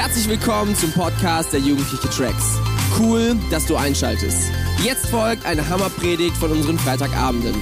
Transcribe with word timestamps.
Herzlich 0.00 0.28
willkommen 0.28 0.74
zum 0.74 0.90
Podcast 0.92 1.52
der 1.52 1.60
Jugendliche 1.60 2.08
Tracks. 2.08 2.58
Cool, 2.98 3.38
dass 3.50 3.66
du 3.66 3.76
einschaltest. 3.76 4.50
Jetzt 4.82 5.04
folgt 5.08 5.44
eine 5.44 5.68
Hammerpredigt 5.68 6.34
von 6.38 6.50
unseren 6.52 6.78
Freitagabenden. 6.78 7.54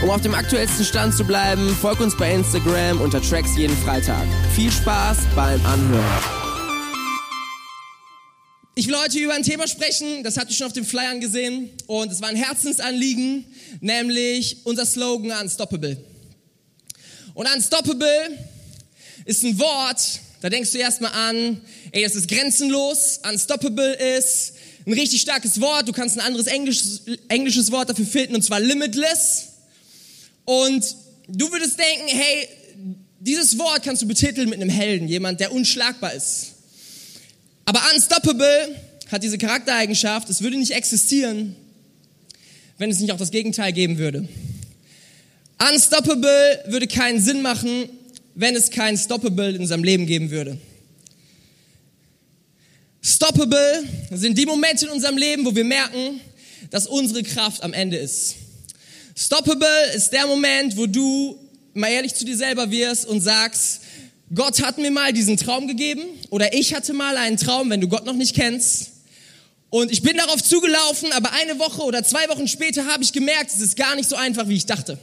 Um 0.00 0.10
auf 0.10 0.20
dem 0.20 0.32
aktuellsten 0.32 0.84
Stand 0.84 1.16
zu 1.16 1.24
bleiben, 1.24 1.68
folg 1.80 1.98
uns 1.98 2.16
bei 2.16 2.32
Instagram 2.32 3.00
unter 3.00 3.20
Tracks 3.20 3.56
jeden 3.56 3.76
Freitag. 3.78 4.24
Viel 4.54 4.70
Spaß 4.70 5.18
beim 5.34 5.60
Anhören. 5.66 6.22
Ich 8.76 8.86
will 8.86 8.96
heute 8.96 9.18
über 9.18 9.34
ein 9.34 9.42
Thema 9.42 9.66
sprechen, 9.66 10.22
das 10.22 10.36
habt 10.36 10.48
ihr 10.48 10.56
schon 10.56 10.68
auf 10.68 10.72
den 10.72 10.84
Flyern 10.84 11.20
gesehen 11.20 11.70
und 11.88 12.12
es 12.12 12.22
war 12.22 12.28
ein 12.28 12.36
Herzensanliegen, 12.36 13.46
nämlich 13.80 14.58
unser 14.62 14.86
Slogan 14.86 15.32
Unstoppable. 15.42 15.96
Und 17.34 17.52
Unstoppable 17.52 18.38
ist 19.24 19.42
ein 19.42 19.58
Wort, 19.58 20.20
da 20.40 20.48
denkst 20.48 20.72
du 20.72 20.78
erstmal 20.78 21.12
an, 21.12 21.60
ey, 21.92 22.02
das 22.02 22.14
ist 22.14 22.28
grenzenlos, 22.28 23.20
Unstoppable 23.30 23.94
ist 24.16 24.54
ein 24.86 24.94
richtig 24.94 25.20
starkes 25.20 25.60
Wort, 25.60 25.86
du 25.86 25.92
kannst 25.92 26.18
ein 26.18 26.24
anderes 26.24 26.46
englisches, 26.46 27.02
englisches 27.28 27.70
Wort 27.70 27.90
dafür 27.90 28.06
finden 28.06 28.34
und 28.34 28.42
zwar 28.42 28.60
Limitless. 28.60 29.48
Und 30.46 30.96
du 31.28 31.52
würdest 31.52 31.78
denken, 31.78 32.08
hey, 32.08 32.48
dieses 33.20 33.58
Wort 33.58 33.82
kannst 33.82 34.00
du 34.00 34.06
betiteln 34.06 34.48
mit 34.48 34.60
einem 34.60 34.70
Helden, 34.70 35.06
jemand, 35.06 35.40
der 35.40 35.52
unschlagbar 35.52 36.14
ist. 36.14 36.54
Aber 37.66 37.82
Unstoppable 37.94 38.74
hat 39.12 39.22
diese 39.22 39.36
Charaktereigenschaft, 39.36 40.30
es 40.30 40.40
würde 40.40 40.56
nicht 40.56 40.72
existieren, 40.72 41.54
wenn 42.78 42.90
es 42.90 43.00
nicht 43.00 43.12
auch 43.12 43.18
das 43.18 43.30
Gegenteil 43.30 43.74
geben 43.74 43.98
würde. 43.98 44.26
Unstoppable 45.70 46.64
würde 46.68 46.86
keinen 46.86 47.20
Sinn 47.20 47.42
machen, 47.42 47.90
wenn 48.34 48.56
es 48.56 48.70
kein 48.70 48.96
Stoppable 48.96 49.50
in 49.50 49.60
unserem 49.60 49.84
Leben 49.84 50.06
geben 50.06 50.30
würde. 50.30 50.58
Stoppable 53.02 53.84
sind 54.10 54.36
die 54.36 54.46
Momente 54.46 54.86
in 54.86 54.92
unserem 54.92 55.16
Leben, 55.16 55.44
wo 55.44 55.54
wir 55.54 55.64
merken, 55.64 56.20
dass 56.70 56.86
unsere 56.86 57.22
Kraft 57.22 57.62
am 57.62 57.72
Ende 57.72 57.96
ist. 57.96 58.36
Stoppable 59.16 59.92
ist 59.94 60.10
der 60.10 60.26
Moment, 60.26 60.76
wo 60.76 60.86
du 60.86 61.38
mal 61.74 61.88
ehrlich 61.88 62.14
zu 62.14 62.24
dir 62.24 62.36
selber 62.36 62.70
wirst 62.70 63.06
und 63.06 63.20
sagst, 63.20 63.82
Gott 64.34 64.62
hat 64.62 64.78
mir 64.78 64.90
mal 64.90 65.12
diesen 65.12 65.36
Traum 65.36 65.66
gegeben 65.66 66.02
oder 66.30 66.52
ich 66.54 66.74
hatte 66.74 66.92
mal 66.92 67.16
einen 67.16 67.36
Traum, 67.36 67.70
wenn 67.70 67.80
du 67.80 67.88
Gott 67.88 68.06
noch 68.06 68.14
nicht 68.14 68.34
kennst. 68.34 68.90
Und 69.70 69.90
ich 69.90 70.02
bin 70.02 70.16
darauf 70.16 70.42
zugelaufen, 70.42 71.12
aber 71.12 71.32
eine 71.32 71.58
Woche 71.58 71.82
oder 71.82 72.02
zwei 72.02 72.28
Wochen 72.28 72.48
später 72.48 72.86
habe 72.86 73.02
ich 73.02 73.12
gemerkt, 73.12 73.50
es 73.52 73.60
ist 73.60 73.76
gar 73.76 73.94
nicht 73.94 74.08
so 74.08 74.16
einfach, 74.16 74.48
wie 74.48 74.56
ich 74.56 74.66
dachte. 74.66 74.98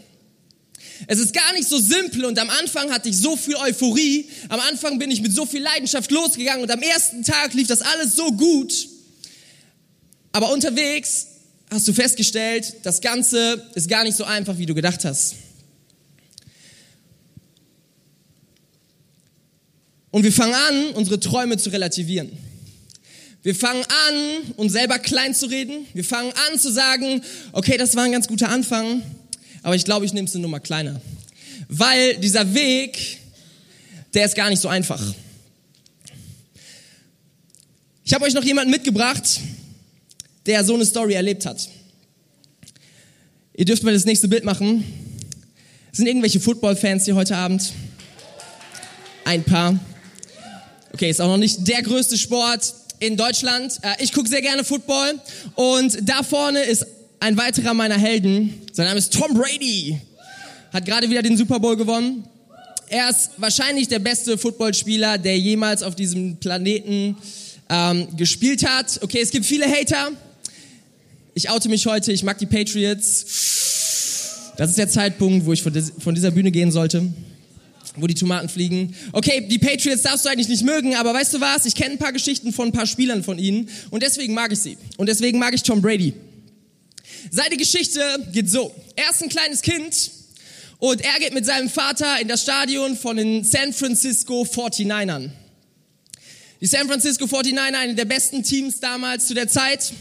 Es 1.06 1.20
ist 1.20 1.34
gar 1.34 1.53
nicht 1.53 1.67
so 1.67 1.78
simpel 1.78 2.26
und 2.26 2.40
am 2.40 2.50
Anfang 2.50 2.92
hatte 2.92 3.09
ich 3.09 3.17
so 3.17 3.36
viel 3.36 3.56
Euphorie. 3.56 4.30
Am 4.50 4.59
Anfang 4.59 4.98
bin 4.98 5.12
ich 5.12 5.22
mit 5.22 5.34
so 5.34 5.45
viel 5.45 5.62
Leidenschaft 5.62 6.12
losgegangen 6.12 6.64
und 6.64 6.72
am 6.72 6.81
ersten 6.81 7.23
Tag 7.23 7.54
lief 7.54 7.67
das 7.67 7.81
alles 7.81 8.16
so 8.16 8.31
gut. 8.31 8.88
Aber 10.31 10.52
unterwegs 10.52 11.28
hast 11.70 11.88
du 11.88 11.94
festgestellt, 11.94 12.76
das 12.84 13.02
Ganze 13.02 13.70
ist 13.76 13.89
gar 13.89 14.04
nicht 14.04 14.17
so 14.17 14.23
einfach, 14.23 14.58
wie 14.58 14.66
du 14.66 14.73
gedacht 14.73 15.06
hast. 15.06 15.36
Und 20.09 20.23
wir 20.23 20.32
fangen 20.32 20.56
an, 20.56 20.89
unsere 20.95 21.20
Träume 21.20 21.58
zu 21.58 21.70
relativieren. 21.70 22.32
Wir 23.44 23.56
fangen 23.56 23.84
an, 24.08 24.54
uns 24.58 24.73
selber 24.73 25.00
klein 25.00 25.34
zu 25.34 25.45
reden. 25.45 25.86
Wir 25.94 26.04
fangen 26.04 26.34
an 26.50 26.59
zu 26.59 26.72
sagen, 26.72 27.22
okay, 27.54 27.78
das 27.78 27.95
war 27.95 28.04
ein 28.04 28.11
ganz 28.11 28.28
guter 28.28 28.50
Anfang, 28.50 29.02
aber 29.68 29.76
ich 29.76 29.84
glaube, 29.84 30.06
ich 30.06 30.14
nehme 30.14 30.26
es 30.26 30.34
eine 30.34 30.44
Nummer 30.44 30.62
kleiner. 30.62 31.02
Weil 31.68 32.16
dieser 32.20 32.54
Weg, 32.54 33.18
der 34.14 34.23
ist 34.23 34.34
gar 34.34 34.50
nicht 34.50 34.62
so 34.62 34.70
einfach. 34.70 35.04
Ich 38.05 38.14
habe 38.14 38.23
euch 38.23 38.33
noch 38.33 38.45
jemanden 38.45 38.72
mitgebracht, 38.72 39.42
der 40.45 40.64
so 40.64 40.73
eine 40.73 40.86
Story 40.86 41.16
erlebt 41.16 41.45
hat. 41.45 41.67
Ihr 43.55 43.66
dürft 43.66 43.83
mal 43.83 43.94
das 43.94 44.05
nächste 44.05 44.30
Bild 44.30 44.45
machen. 44.45 44.86
Sind 45.92 46.08
irgendwelche 46.08 46.39
Football-Fans 46.39 47.04
hier 47.04 47.16
heute 47.16 47.36
Abend? 47.36 47.73
Ein 49.26 49.44
paar. 49.44 49.78
Okay, 50.94 51.10
ist 51.10 51.20
auch 51.20 51.28
noch 51.28 51.36
nicht 51.36 51.67
der 51.67 51.82
größte 51.82 52.17
Sport 52.17 52.73
in 52.99 53.17
Deutschland. 53.17 53.80
Äh, 53.82 54.02
ich 54.02 54.14
gucke 54.14 54.30
sehr 54.30 54.42
gerne 54.42 54.64
Football 54.64 55.20
und 55.55 56.08
da 56.08 56.23
vorne 56.23 56.61
ist 56.61 56.86
ein 57.20 57.38
weiterer 57.38 57.73
meiner 57.73 57.98
Helden. 57.98 58.54
Sein 58.72 58.86
Name 58.86 59.00
ist 59.00 59.14
Tom 59.14 59.33
Brady. 59.33 60.00
Hat 60.72 60.86
gerade 60.86 61.10
wieder 61.10 61.22
den 61.22 61.38
Super 61.38 61.60
Bowl 61.60 61.76
gewonnen. 61.76 62.26
Er 62.89 63.10
ist 63.10 63.32
wahrscheinlich 63.38 63.88
der 63.88 64.00
beste 64.00 64.38
Footballspieler, 64.38 65.17
der 65.17 65.38
jemals 65.38 65.83
auf 65.83 65.95
diesem 65.95 66.38
Planeten 66.38 67.17
ähm, 67.70 68.08
gespielt 68.16 68.67
hat. 68.67 69.00
Okay, 69.02 69.20
es 69.22 69.32
gibt 69.32 69.45
viele 69.45 69.66
Hater. 69.66 70.11
Ich 71.33 71.50
oute 71.50 71.70
mich 71.70 71.86
heute, 71.86 72.11
ich 72.11 72.23
mag 72.23 72.38
die 72.38 72.45
Patriots. 72.45 73.26
Das 74.55 74.70
ist 74.70 74.78
der 74.78 74.89
Zeitpunkt, 74.89 75.45
wo 75.45 75.54
ich 75.54 75.61
von 75.61 76.16
dieser 76.16 76.32
Bühne 76.32 76.52
gehen 76.52 76.72
sollte 76.72 77.11
wo 77.99 78.05
die 78.05 78.14
Tomaten 78.14 78.48
fliegen. 78.48 78.94
Okay, 79.11 79.48
die 79.49 79.58
Patriots 79.58 80.04
darfst 80.04 80.23
du 80.23 80.30
eigentlich 80.30 80.49
nicht 80.49 80.64
mögen, 80.64 80.95
aber 80.95 81.16
weißt 81.16 81.34
du 81.34 81.42
was? 81.42 81.66
Ich 81.66 81.73
kenne 81.73 81.94
ein 81.94 81.98
paar 81.98 82.14
Geschichten 82.14 82.54
von 82.54 82.67
ein 82.67 82.72
paar 82.72 82.86
Spielern 82.86 83.23
von 83.23 83.39
ihnen 83.39 83.70
und 83.89 84.04
deswegen 84.04 84.36
mag 84.36 84.52
ich 84.52 84.60
sie. 84.60 84.78
Und 84.98 85.10
deswegen 85.10 85.39
mag 85.39 85.55
ich 85.55 85.64
Tom 85.64 85.82
Brady. 85.82 86.14
Seine 87.32 87.58
Geschichte 87.58 88.02
geht 88.32 88.50
so. 88.50 88.73
Er 88.95 89.11
ist 89.11 89.22
ein 89.22 89.30
kleines 89.30 89.61
Kind 89.61 90.11
und 90.80 91.02
er 91.02 91.20
geht 91.20 91.33
mit 91.33 91.45
seinem 91.45 91.70
Vater 91.70 92.20
in 92.22 92.28
das 92.28 92.44
Stadion 92.44 92.95
von 92.98 93.17
den 93.17 93.44
San 93.44 93.73
Francisco 93.73 94.44
49ern. 94.44 95.32
Die 96.61 96.66
San 96.66 96.88
Francisco 96.88 97.26
49er, 97.26 97.78
eine 97.78 97.95
der 97.95 98.05
besten 98.05 98.44
Teams 98.44 98.80
damals 98.80 99.28
zu 99.28 99.33
der 99.33 99.48
Zeit. 99.48 99.94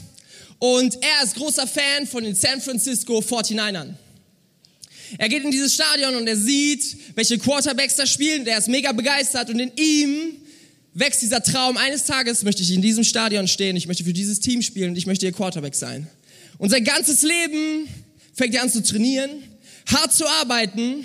Und 0.58 0.96
er 1.02 1.24
ist 1.24 1.36
großer 1.36 1.66
Fan 1.66 2.06
von 2.06 2.24
den 2.24 2.34
San 2.34 2.60
Francisco 2.60 3.18
49ern. 3.18 3.94
Er 5.18 5.28
geht 5.28 5.44
in 5.44 5.50
dieses 5.50 5.74
Stadion 5.74 6.16
und 6.16 6.26
er 6.26 6.36
sieht, 6.36 6.96
welche 7.14 7.38
Quarterbacks 7.38 7.96
da 7.96 8.06
spielen. 8.06 8.44
Der 8.44 8.58
ist 8.58 8.68
mega 8.68 8.92
begeistert 8.92 9.50
und 9.50 9.60
in 9.60 9.72
ihm 9.76 10.36
wächst 10.94 11.22
dieser 11.22 11.42
Traum. 11.42 11.76
Eines 11.76 12.04
Tages 12.04 12.42
möchte 12.42 12.62
ich 12.62 12.72
in 12.72 12.82
diesem 12.82 13.04
Stadion 13.04 13.46
stehen. 13.46 13.76
Ich 13.76 13.86
möchte 13.86 14.04
für 14.04 14.12
dieses 14.12 14.40
Team 14.40 14.62
spielen 14.62 14.90
und 14.90 14.96
ich 14.96 15.06
möchte 15.06 15.26
ihr 15.26 15.32
Quarterback 15.32 15.74
sein. 15.74 16.08
Und 16.58 16.70
sein 16.70 16.84
ganzes 16.84 17.22
Leben 17.22 17.88
fängt 18.34 18.54
er 18.54 18.62
an 18.62 18.70
zu 18.70 18.82
trainieren, 18.82 19.30
hart 19.86 20.12
zu 20.12 20.26
arbeiten. 20.26 21.04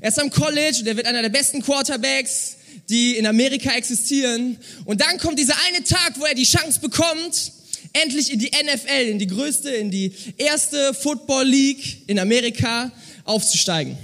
Er 0.00 0.08
ist 0.08 0.18
am 0.18 0.30
College 0.30 0.78
und 0.80 0.86
er 0.86 0.96
wird 0.96 1.06
einer 1.06 1.22
der 1.22 1.28
besten 1.28 1.62
Quarterbacks, 1.62 2.56
die 2.88 3.16
in 3.16 3.26
Amerika 3.26 3.70
existieren. 3.72 4.56
Und 4.84 5.00
dann 5.00 5.18
kommt 5.18 5.38
dieser 5.38 5.56
eine 5.68 5.84
Tag, 5.84 6.14
wo 6.18 6.24
er 6.24 6.34
die 6.34 6.44
Chance 6.44 6.80
bekommt, 6.80 7.52
endlich 7.92 8.32
in 8.32 8.38
die 8.38 8.50
NFL, 8.50 9.08
in 9.08 9.18
die 9.18 9.26
größte, 9.26 9.70
in 9.70 9.90
die 9.90 10.12
erste 10.36 10.94
Football 10.94 11.46
League 11.46 12.02
in 12.06 12.18
Amerika 12.18 12.90
aufzusteigen. 13.24 13.96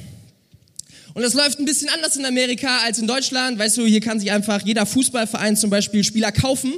Und 1.15 1.23
das 1.23 1.35
läuft 1.35 1.61
ein 1.61 1.65
bisschen 1.65 1.89
anders 1.91 2.17
in 2.17 2.25
Amerika 2.25 2.79
als 2.79 2.99
in 2.99 3.07
Deutschland. 3.07 3.59
Weißt 3.59 3.77
du, 3.77 3.87
hier 3.87 4.01
kann 4.01 4.19
sich 4.19 4.33
einfach 4.33 4.63
jeder 4.67 4.85
Fußballverein 4.85 5.57
zum 5.57 5.71
Beispiel 5.71 6.03
Spieler 6.03 6.33
kaufen. 6.33 6.73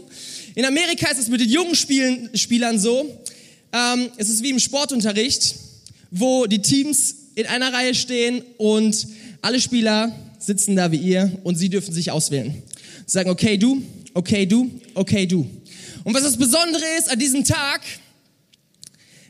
In 0.55 0.66
Amerika 0.66 1.11
ist 1.11 1.19
es 1.19 1.28
mit 1.28 1.41
den 1.41 1.49
jungen 1.49 1.75
Spielern 1.75 2.78
so, 2.78 3.19
ähm, 3.72 4.10
es 4.16 4.28
ist 4.28 4.43
wie 4.43 4.50
im 4.50 4.59
Sportunterricht, 4.59 5.56
wo 6.10 6.47
die 6.47 6.62
Teams 6.62 7.15
in 7.34 7.47
einer 7.47 7.72
Reihe 7.72 7.94
stehen 7.94 8.43
und 8.56 9.06
alle 9.43 9.60
Spieler 9.60 10.12
sitzen 10.38 10.77
da 10.77 10.91
wie 10.93 10.97
ihr 10.97 11.38
und 11.44 11.56
sie 11.56 11.69
dürfen 11.69 11.93
sich 11.93 12.10
auswählen. 12.10 12.62
Sie 13.06 13.12
sagen, 13.12 13.31
okay, 13.31 13.59
du, 13.59 13.82
okay, 14.15 14.47
du, 14.47 14.71
okay, 14.94 15.27
du. 15.27 15.49
Und 16.04 16.15
was 16.15 16.22
das 16.22 16.37
Besondere 16.37 16.84
ist 16.99 17.10
an 17.10 17.19
diesem 17.19 17.44
Tag, 17.44 17.82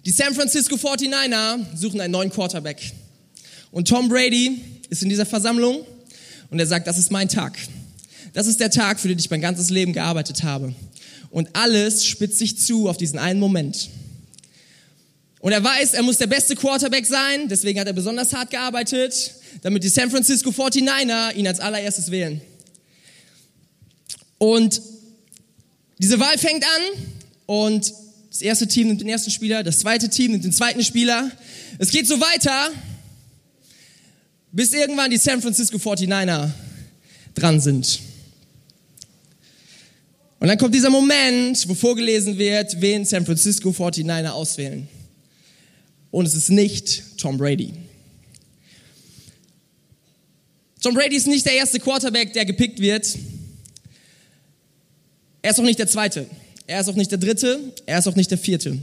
die 0.04 0.10
San 0.10 0.34
Francisco 0.34 0.76
49er 0.76 1.58
suchen 1.74 2.00
einen 2.00 2.12
neuen 2.12 2.30
Quarterback. 2.30 2.92
Und 3.72 3.88
Tom 3.88 4.08
Brady 4.08 4.60
ist 4.88 5.02
in 5.02 5.08
dieser 5.08 5.26
Versammlung 5.26 5.84
und 6.50 6.60
er 6.60 6.66
sagt, 6.66 6.86
das 6.86 6.98
ist 6.98 7.10
mein 7.10 7.28
Tag. 7.28 7.58
Das 8.32 8.46
ist 8.46 8.60
der 8.60 8.70
Tag, 8.70 9.00
für 9.00 9.08
den 9.08 9.18
ich 9.18 9.30
mein 9.30 9.40
ganzes 9.40 9.70
Leben 9.70 9.92
gearbeitet 9.92 10.44
habe. 10.44 10.74
Und 11.30 11.48
alles 11.54 12.06
spitzt 12.06 12.38
sich 12.38 12.58
zu 12.58 12.88
auf 12.88 12.96
diesen 12.96 13.18
einen 13.18 13.40
Moment. 13.40 13.90
Und 15.46 15.52
er 15.52 15.62
weiß, 15.62 15.94
er 15.94 16.02
muss 16.02 16.18
der 16.18 16.26
beste 16.26 16.56
Quarterback 16.56 17.06
sein, 17.06 17.48
deswegen 17.48 17.78
hat 17.78 17.86
er 17.86 17.92
besonders 17.92 18.32
hart 18.32 18.50
gearbeitet, 18.50 19.32
damit 19.62 19.84
die 19.84 19.88
San 19.88 20.10
Francisco 20.10 20.50
49er 20.50 21.36
ihn 21.36 21.46
als 21.46 21.60
allererstes 21.60 22.10
wählen. 22.10 22.40
Und 24.38 24.82
diese 25.98 26.18
Wahl 26.18 26.36
fängt 26.36 26.64
an 26.64 27.04
und 27.46 27.94
das 28.28 28.42
erste 28.42 28.66
Team 28.66 28.88
nimmt 28.88 29.00
den 29.02 29.08
ersten 29.08 29.30
Spieler, 29.30 29.62
das 29.62 29.78
zweite 29.78 30.08
Team 30.08 30.32
nimmt 30.32 30.42
den 30.42 30.52
zweiten 30.52 30.82
Spieler. 30.82 31.30
Es 31.78 31.90
geht 31.90 32.08
so 32.08 32.20
weiter, 32.20 32.72
bis 34.50 34.72
irgendwann 34.72 35.12
die 35.12 35.16
San 35.16 35.40
Francisco 35.40 35.76
49er 35.76 36.50
dran 37.36 37.60
sind. 37.60 38.00
Und 40.40 40.48
dann 40.48 40.58
kommt 40.58 40.74
dieser 40.74 40.90
Moment, 40.90 41.68
wo 41.68 41.74
vorgelesen 41.74 42.36
wird, 42.36 42.80
wen 42.80 43.04
San 43.04 43.24
Francisco 43.24 43.68
49er 43.68 44.30
auswählen. 44.30 44.88
Und 46.10 46.26
es 46.26 46.34
ist 46.34 46.50
nicht 46.50 47.18
Tom 47.18 47.38
Brady. 47.38 47.72
Tom 50.80 50.94
Brady 50.94 51.16
ist 51.16 51.26
nicht 51.26 51.44
der 51.44 51.54
erste 51.54 51.80
Quarterback, 51.80 52.32
der 52.32 52.44
gepickt 52.44 52.78
wird. 52.78 53.06
Er 55.42 55.50
ist 55.50 55.58
auch 55.58 55.64
nicht 55.64 55.78
der 55.78 55.88
Zweite. 55.88 56.26
Er 56.66 56.80
ist 56.80 56.88
auch 56.88 56.94
nicht 56.94 57.10
der 57.10 57.18
Dritte. 57.18 57.72
Er 57.86 57.98
ist 57.98 58.06
auch 58.06 58.14
nicht 58.14 58.30
der 58.30 58.38
Vierte. 58.38 58.78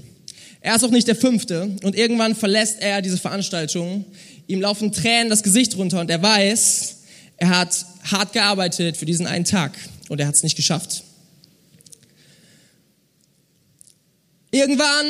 Er 0.62 0.76
ist 0.76 0.84
auch 0.84 0.92
nicht 0.92 1.08
der 1.08 1.16
Fünfte. 1.16 1.76
Und 1.84 1.96
irgendwann 1.96 2.36
verlässt 2.36 2.82
er 2.82 3.02
diese 3.02 3.18
Veranstaltung. 3.18 4.06
Ihm 4.48 4.62
laufen 4.62 4.92
Tränen 4.92 5.30
das 5.30 5.44
Gesicht 5.44 5.76
runter 5.78 6.00
und 6.00 6.10
er 6.10 6.22
weiß, 6.22 6.98
er 7.38 7.50
hat 7.50 7.86
hart 8.04 8.34
gearbeitet 8.34 8.98
für 8.98 9.06
diesen 9.06 9.28
einen 9.28 9.46
Tag 9.46 9.74
und 10.10 10.20
er 10.20 10.28
hat 10.28 10.36
es 10.36 10.44
nicht 10.44 10.56
geschafft. 10.56 11.04
Irgendwann 14.52 15.06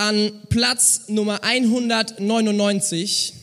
an 0.00 0.32
Platz 0.48 1.02
Nummer 1.08 1.44
199 1.44 3.34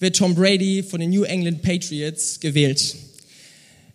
wird 0.00 0.16
Tom 0.16 0.34
Brady 0.34 0.82
von 0.82 0.98
den 0.98 1.10
New 1.10 1.22
England 1.22 1.62
Patriots 1.62 2.40
gewählt. 2.40 2.96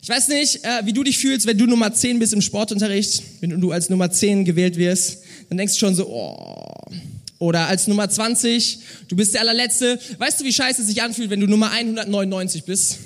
Ich 0.01 0.07
weiß 0.07 0.29
nicht, 0.29 0.63
äh, 0.63 0.85
wie 0.85 0.93
du 0.93 1.03
dich 1.03 1.17
fühlst, 1.17 1.45
wenn 1.45 1.57
du 1.57 1.65
Nummer 1.65 1.93
10 1.93 2.19
bist 2.19 2.31
im 2.31 2.41
Sportunterricht, 2.41 3.21
wenn 3.41 3.59
du 3.59 3.71
als 3.73 3.89
Nummer 3.89 4.09
10 4.09 4.45
gewählt 4.45 4.77
wirst, 4.77 5.19
dann 5.49 5.57
denkst 5.57 5.73
du 5.73 5.79
schon 5.79 5.95
so, 5.95 6.07
oh. 6.07 6.91
Oder 7.39 7.67
als 7.67 7.87
Nummer 7.87 8.09
20, 8.09 8.79
du 9.09 9.17
bist 9.17 9.33
der 9.33 9.41
allerletzte. 9.41 9.99
Weißt 10.17 10.39
du, 10.39 10.45
wie 10.45 10.53
scheiße 10.53 10.81
es 10.81 10.87
sich 10.87 11.01
anfühlt, 11.01 11.29
wenn 11.29 11.41
du 11.41 11.47
Nummer 11.47 11.71
199 11.71 12.63
bist? 12.63 12.99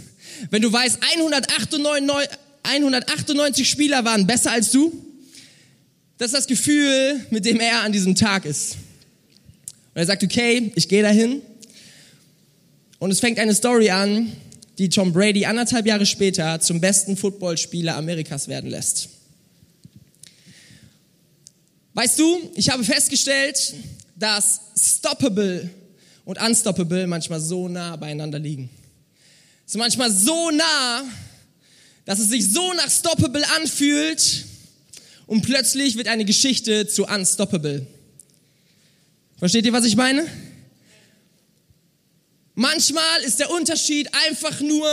Wenn 0.52 0.62
du 0.62 0.72
weißt, 0.72 1.00
198, 1.16 2.30
198 2.62 3.68
Spieler 3.68 4.06
waren 4.06 4.28
besser 4.28 4.52
als 4.52 4.72
du? 4.72 4.94
Das 6.18 6.28
ist 6.32 6.34
das 6.34 6.48
Gefühl, 6.48 7.24
mit 7.30 7.46
dem 7.46 7.60
er 7.60 7.82
an 7.82 7.92
diesem 7.92 8.16
Tag 8.16 8.46
ist. 8.46 8.74
Und 9.94 10.02
er 10.02 10.06
sagt, 10.08 10.24
okay, 10.24 10.72
ich 10.74 10.90
gehe 10.90 11.04
dahin. 11.04 11.44
Und 12.98 13.12
es 13.12 13.20
fängt 13.20 13.38
eine 13.38 13.54
Story 13.54 13.92
an, 13.92 14.32
die 14.80 14.90
Tom 14.90 15.14
Brady 15.14 15.46
anderthalb 15.46 15.86
Jahre 15.86 16.08
später 16.08 16.60
zum 16.60 16.82
besten 16.82 17.18
Footballspieler 17.18 17.96
Amerikas 17.96 18.48
werden 18.48 18.72
lässt. 18.72 19.10
Weißt 21.94 22.18
du, 22.18 22.52
ich 22.56 22.70
habe 22.72 22.84
festgestellt, 22.84 23.76
dass 24.16 24.62
Stoppable 24.76 25.70
und 26.26 26.42
Unstoppable 26.42 27.06
manchmal 27.06 27.40
so 27.40 27.68
nah 27.68 27.96
beieinander 27.96 28.40
liegen. 28.40 28.72
Es 29.68 29.74
ist 29.74 29.78
manchmal 29.78 30.12
so 30.12 30.50
nah, 30.50 31.04
dass 32.06 32.18
es 32.18 32.30
sich 32.30 32.52
so 32.52 32.74
nach 32.74 32.90
Stoppable 32.90 33.48
anfühlt 33.56 34.47
und 35.28 35.42
plötzlich 35.42 35.98
wird 35.98 36.08
eine 36.08 36.26
Geschichte 36.26 36.88
zu 36.88 37.06
Unstoppable. 37.06 37.86
Versteht 39.38 39.66
ihr, 39.66 39.74
was 39.74 39.86
ich 39.86 39.96
meine? 39.96 40.26
Manchmal 42.56 43.22
ist 43.22 43.40
der 43.40 43.52
Unterschied 43.52 44.10
einfach 44.28 44.62
nur, 44.62 44.90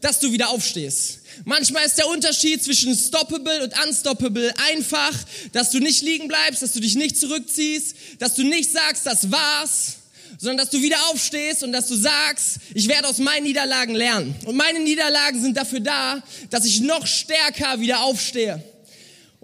dass 0.00 0.18
du 0.18 0.32
wieder 0.32 0.48
aufstehst. 0.48 1.20
Manchmal 1.44 1.86
ist 1.86 1.96
der 1.96 2.08
Unterschied 2.08 2.64
zwischen 2.64 2.96
stoppable 2.96 3.62
und 3.62 3.72
unstoppable 3.86 4.52
einfach, 4.68 5.12
dass 5.52 5.70
du 5.70 5.78
nicht 5.78 6.02
liegen 6.02 6.26
bleibst, 6.26 6.62
dass 6.62 6.72
du 6.72 6.80
dich 6.80 6.96
nicht 6.96 7.16
zurückziehst, 7.16 7.94
dass 8.18 8.34
du 8.34 8.42
nicht 8.42 8.72
sagst, 8.72 9.06
das 9.06 9.30
war's, 9.30 9.98
sondern 10.38 10.56
dass 10.58 10.70
du 10.70 10.82
wieder 10.82 10.96
aufstehst 11.10 11.62
und 11.62 11.70
dass 11.70 11.86
du 11.86 11.94
sagst, 11.94 12.58
ich 12.74 12.88
werde 12.88 13.06
aus 13.06 13.18
meinen 13.18 13.44
Niederlagen 13.44 13.94
lernen. 13.94 14.34
Und 14.44 14.56
meine 14.56 14.80
Niederlagen 14.80 15.40
sind 15.40 15.56
dafür 15.56 15.80
da, 15.80 16.20
dass 16.50 16.64
ich 16.64 16.80
noch 16.80 17.06
stärker 17.06 17.78
wieder 17.78 18.00
aufstehe. 18.00 18.60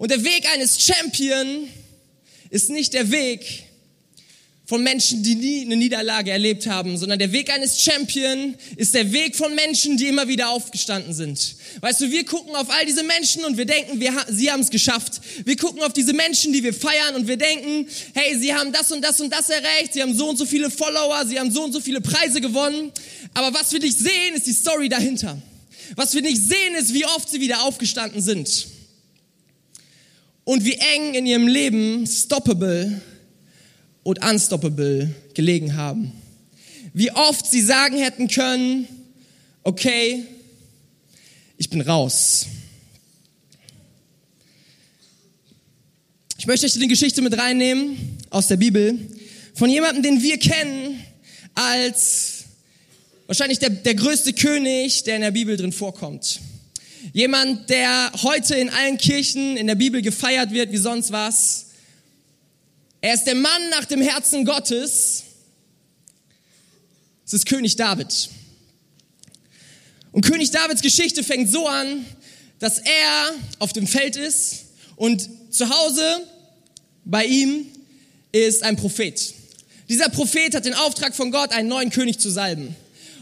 Und 0.01 0.09
der 0.09 0.23
Weg 0.23 0.51
eines 0.51 0.81
Champion 0.81 1.67
ist 2.49 2.71
nicht 2.71 2.91
der 2.93 3.11
Weg, 3.11 3.65
von 4.65 4.81
Menschen, 4.81 5.21
die 5.21 5.35
nie 5.35 5.61
eine 5.61 5.75
Niederlage 5.75 6.31
erlebt 6.31 6.65
haben, 6.65 6.97
sondern 6.97 7.19
der 7.19 7.31
Weg 7.31 7.53
eines 7.53 7.79
Champion 7.79 8.55
ist 8.77 8.95
der 8.95 9.11
Weg 9.11 9.35
von 9.35 9.53
Menschen, 9.53 9.97
die 9.97 10.07
immer 10.07 10.27
wieder 10.27 10.49
aufgestanden 10.49 11.13
sind. 11.13 11.55
Weißt 11.81 12.01
du, 12.01 12.09
wir 12.09 12.25
gucken 12.25 12.55
auf 12.55 12.71
all 12.71 12.83
diese 12.87 13.03
Menschen 13.03 13.45
und 13.45 13.57
wir 13.57 13.65
denken, 13.65 13.99
wir, 13.99 14.11
sie 14.27 14.51
haben 14.51 14.61
es 14.61 14.71
geschafft. 14.71 15.21
Wir 15.45 15.55
gucken 15.55 15.83
auf 15.83 15.93
diese 15.93 16.13
Menschen, 16.13 16.51
die 16.51 16.63
wir 16.63 16.73
feiern 16.73 17.13
und 17.15 17.27
wir 17.27 17.37
denken, 17.37 17.87
hey, 18.15 18.39
sie 18.39 18.55
haben 18.55 18.71
das 18.71 18.91
und 18.91 19.03
das 19.03 19.21
und 19.21 19.31
das 19.31 19.49
erreicht, 19.49 19.93
sie 19.93 20.01
haben 20.01 20.15
so 20.15 20.29
und 20.29 20.37
so 20.37 20.47
viele 20.47 20.71
Follower, 20.71 21.27
sie 21.27 21.39
haben 21.39 21.51
so 21.51 21.63
und 21.63 21.73
so 21.73 21.79
viele 21.79 22.01
Preise 22.01 22.41
gewonnen. 22.41 22.91
Aber 23.35 23.53
was 23.53 23.71
wir 23.71 23.79
nicht 23.79 23.99
sehen, 23.99 24.33
ist 24.35 24.47
die 24.47 24.53
Story 24.53 24.89
dahinter. 24.89 25.37
Was 25.95 26.15
wir 26.15 26.23
nicht 26.23 26.41
sehen, 26.41 26.73
ist, 26.79 26.91
wie 26.91 27.05
oft 27.05 27.29
sie 27.29 27.39
wieder 27.39 27.65
aufgestanden 27.65 28.19
sind. 28.23 28.70
Und 30.43 30.65
wie 30.65 30.73
eng 30.73 31.13
in 31.13 31.25
ihrem 31.25 31.47
Leben 31.47 32.07
stoppable 32.07 33.01
und 34.03 34.23
unstoppable 34.23 35.13
gelegen 35.33 35.75
haben. 35.75 36.11
Wie 36.93 37.11
oft 37.11 37.45
sie 37.45 37.61
sagen 37.61 37.97
hätten 37.97 38.27
können, 38.27 38.87
okay, 39.63 40.25
ich 41.57 41.69
bin 41.69 41.81
raus. 41.81 42.47
Ich 46.37 46.47
möchte 46.47 46.65
euch 46.65 46.75
eine 46.75 46.87
Geschichte 46.87 47.21
mit 47.21 47.37
reinnehmen 47.37 48.17
aus 48.31 48.47
der 48.47 48.57
Bibel 48.57 48.97
von 49.53 49.69
jemandem, 49.69 50.01
den 50.01 50.23
wir 50.23 50.39
kennen 50.39 50.99
als 51.53 52.45
wahrscheinlich 53.27 53.59
der, 53.59 53.69
der 53.69 53.93
größte 53.93 54.33
König, 54.33 55.03
der 55.03 55.17
in 55.17 55.21
der 55.21 55.31
Bibel 55.31 55.55
drin 55.55 55.71
vorkommt. 55.71 56.39
Jemand, 57.13 57.69
der 57.69 58.11
heute 58.21 58.55
in 58.55 58.69
allen 58.69 58.97
Kirchen 58.97 59.57
in 59.57 59.67
der 59.67 59.75
Bibel 59.75 60.01
gefeiert 60.01 60.51
wird 60.51 60.71
wie 60.71 60.77
sonst 60.77 61.11
was. 61.11 61.67
Er 63.01 63.13
ist 63.13 63.25
der 63.25 63.35
Mann 63.35 63.69
nach 63.71 63.85
dem 63.85 64.01
Herzen 64.01 64.45
Gottes. 64.45 65.23
Es 67.25 67.33
ist 67.33 67.45
König 67.45 67.75
David. 67.75 68.29
Und 70.11 70.25
König 70.25 70.51
Davids 70.51 70.81
Geschichte 70.81 71.23
fängt 71.23 71.49
so 71.49 71.67
an, 71.67 72.05
dass 72.59 72.77
er 72.77 73.33
auf 73.59 73.73
dem 73.73 73.87
Feld 73.87 74.15
ist 74.15 74.65
und 74.95 75.27
zu 75.49 75.69
Hause 75.69 76.27
bei 77.05 77.25
ihm 77.25 77.65
ist 78.31 78.63
ein 78.63 78.75
Prophet. 78.75 79.33
Dieser 79.89 80.09
Prophet 80.09 80.53
hat 80.53 80.65
den 80.65 80.75
Auftrag 80.75 81.15
von 81.15 81.31
Gott, 81.31 81.51
einen 81.51 81.67
neuen 81.67 81.89
König 81.89 82.19
zu 82.19 82.29
salben. 82.29 82.75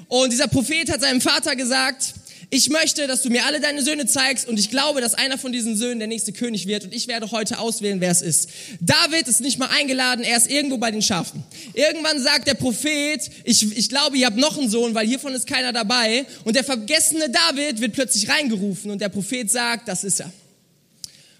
Und 0.07 0.31
dieser 0.31 0.47
Prophet 0.47 0.91
hat 0.91 1.01
seinem 1.01 1.21
Vater 1.21 1.55
gesagt, 1.55 2.13
ich 2.51 2.69
möchte, 2.69 3.05
dass 3.05 3.21
du 3.21 3.29
mir 3.29 3.45
alle 3.45 3.59
deine 3.59 3.83
Söhne 3.83 4.07
zeigst 4.07 4.47
und 4.47 4.57
ich 4.57 4.71
glaube, 4.71 5.01
dass 5.01 5.13
einer 5.13 5.37
von 5.37 5.51
diesen 5.51 5.75
Söhnen 5.75 5.99
der 5.99 6.07
nächste 6.07 6.33
König 6.33 6.65
wird 6.65 6.83
und 6.83 6.93
ich 6.93 7.07
werde 7.07 7.29
heute 7.29 7.59
auswählen, 7.59 8.01
wer 8.01 8.09
es 8.09 8.23
ist. 8.23 8.49
David 8.79 9.27
ist 9.27 9.41
nicht 9.41 9.59
mal 9.59 9.67
eingeladen, 9.67 10.25
er 10.25 10.35
ist 10.35 10.49
irgendwo 10.49 10.77
bei 10.77 10.89
den 10.89 11.03
Schafen. 11.03 11.43
Irgendwann 11.73 12.19
sagt 12.19 12.47
der 12.47 12.55
Prophet, 12.55 13.29
ich, 13.43 13.77
ich 13.77 13.89
glaube, 13.89 14.17
ihr 14.17 14.25
habt 14.25 14.37
noch 14.37 14.57
einen 14.57 14.69
Sohn, 14.69 14.95
weil 14.95 15.05
hiervon 15.05 15.35
ist 15.35 15.45
keiner 15.45 15.71
dabei 15.73 16.25
und 16.44 16.56
der 16.56 16.63
vergessene 16.63 17.29
David 17.29 17.81
wird 17.81 17.94
plötzlich 17.94 18.27
reingerufen 18.27 18.89
und 18.89 18.99
der 18.99 19.09
Prophet 19.09 19.51
sagt, 19.51 19.87
das 19.87 20.03
ist 20.03 20.19
er. 20.19 20.31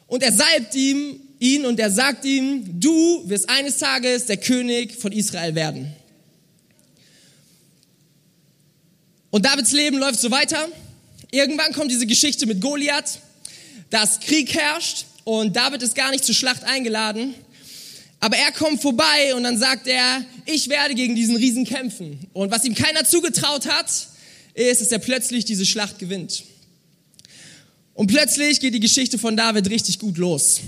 Und 0.06 0.22
er 0.22 0.32
salbt 0.32 0.76
ihm, 0.76 1.20
ihn 1.40 1.66
und 1.66 1.80
er 1.80 1.90
sagt 1.90 2.24
ihm, 2.24 2.80
du 2.80 3.28
wirst 3.28 3.50
eines 3.50 3.78
Tages 3.78 4.28
der 4.28 4.38
König 4.38 4.96
von 4.96 5.12
Israel 5.12 5.56
werden. 5.56 5.92
Und 9.32 9.46
Davids 9.46 9.72
Leben 9.72 9.98
läuft 9.98 10.20
so 10.20 10.30
weiter. 10.30 10.68
Irgendwann 11.32 11.74
kommt 11.74 11.92
diese 11.92 12.08
Geschichte 12.08 12.46
mit 12.46 12.60
Goliath, 12.60 13.20
dass 13.90 14.20
Krieg 14.20 14.54
herrscht 14.54 15.06
und 15.24 15.56
David 15.56 15.84
ist 15.84 15.96
gar 15.96 16.12
nicht 16.12 16.26
zur 16.26 16.34
Schlacht 16.34 16.64
eingeladen. 16.64 17.36
Aber 18.20 18.36
er 18.36 18.52
kommt 18.52 18.82
vorbei 18.82 19.34
und 19.36 19.44
dann 19.44 19.58
sagt 19.58 19.88
er, 19.88 20.26
ich 20.46 20.68
werde 20.70 20.96
gegen 20.96 21.16
diesen 21.16 21.36
Riesen 21.36 21.66
kämpfen. 21.66 22.28
Und 22.34 22.52
was 22.52 22.66
ihm 22.66 22.76
keiner 22.76 23.06
zugetraut 23.06 23.68
hat, 23.68 23.90
ist, 24.56 24.82
dass 24.82 24.92
er 24.92 25.00
plötzlich 25.00 25.46
diese 25.46 25.66
Schlacht 25.66 26.00
gewinnt. 26.00 26.44
Und 27.94 28.08
plötzlich 28.08 28.60
geht 28.60 28.74
die 28.74 28.80
Geschichte 28.80 29.18
von 29.18 29.38
David 29.38 29.70
richtig 29.70 30.00
gut 30.00 30.18
los. 30.18 30.62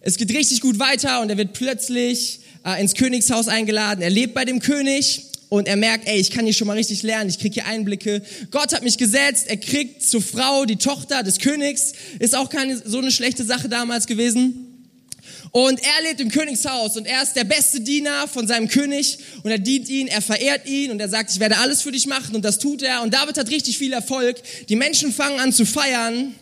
Es 0.00 0.16
geht 0.16 0.30
richtig 0.30 0.60
gut 0.60 0.78
weiter 0.78 1.20
und 1.20 1.30
er 1.30 1.36
wird 1.36 1.52
plötzlich 1.52 2.40
äh, 2.64 2.80
ins 2.80 2.94
Königshaus 2.94 3.48
eingeladen. 3.48 4.02
Er 4.02 4.10
lebt 4.10 4.34
bei 4.34 4.44
dem 4.44 4.60
König 4.60 5.22
und 5.54 5.68
er 5.68 5.76
merkt, 5.76 6.08
ey, 6.08 6.18
ich 6.18 6.32
kann 6.32 6.44
hier 6.44 6.52
schon 6.52 6.66
mal 6.66 6.76
richtig 6.76 7.04
lernen, 7.04 7.30
ich 7.30 7.38
kriege 7.38 7.54
hier 7.54 7.66
Einblicke. 7.66 8.22
Gott 8.50 8.72
hat 8.72 8.82
mich 8.82 8.98
gesetzt, 8.98 9.46
er 9.48 9.56
kriegt 9.56 10.02
zur 10.02 10.20
Frau 10.20 10.64
die 10.64 10.76
Tochter 10.76 11.22
des 11.22 11.38
Königs, 11.38 11.92
ist 12.18 12.34
auch 12.34 12.50
keine 12.50 12.76
so 12.76 12.98
eine 12.98 13.12
schlechte 13.12 13.44
Sache 13.44 13.68
damals 13.68 14.08
gewesen. 14.08 14.88
Und 15.52 15.78
er 15.80 16.08
lebt 16.08 16.20
im 16.20 16.30
Königshaus 16.30 16.96
und 16.96 17.06
er 17.06 17.22
ist 17.22 17.34
der 17.34 17.44
beste 17.44 17.80
Diener 17.80 18.26
von 18.26 18.48
seinem 18.48 18.66
König 18.66 19.18
und 19.44 19.50
er 19.52 19.60
dient 19.60 19.88
ihn, 19.88 20.08
er 20.08 20.22
verehrt 20.22 20.66
ihn 20.66 20.90
und 20.90 20.98
er 20.98 21.08
sagt, 21.08 21.30
ich 21.30 21.38
werde 21.38 21.58
alles 21.58 21.82
für 21.82 21.92
dich 21.92 22.08
machen 22.08 22.34
und 22.34 22.44
das 22.44 22.58
tut 22.58 22.82
er. 22.82 23.02
Und 23.02 23.14
David 23.14 23.38
hat 23.38 23.48
richtig 23.48 23.78
viel 23.78 23.92
Erfolg. 23.92 24.42
Die 24.68 24.74
Menschen 24.74 25.12
fangen 25.12 25.38
an 25.38 25.52
zu 25.52 25.64
feiern, 25.64 26.34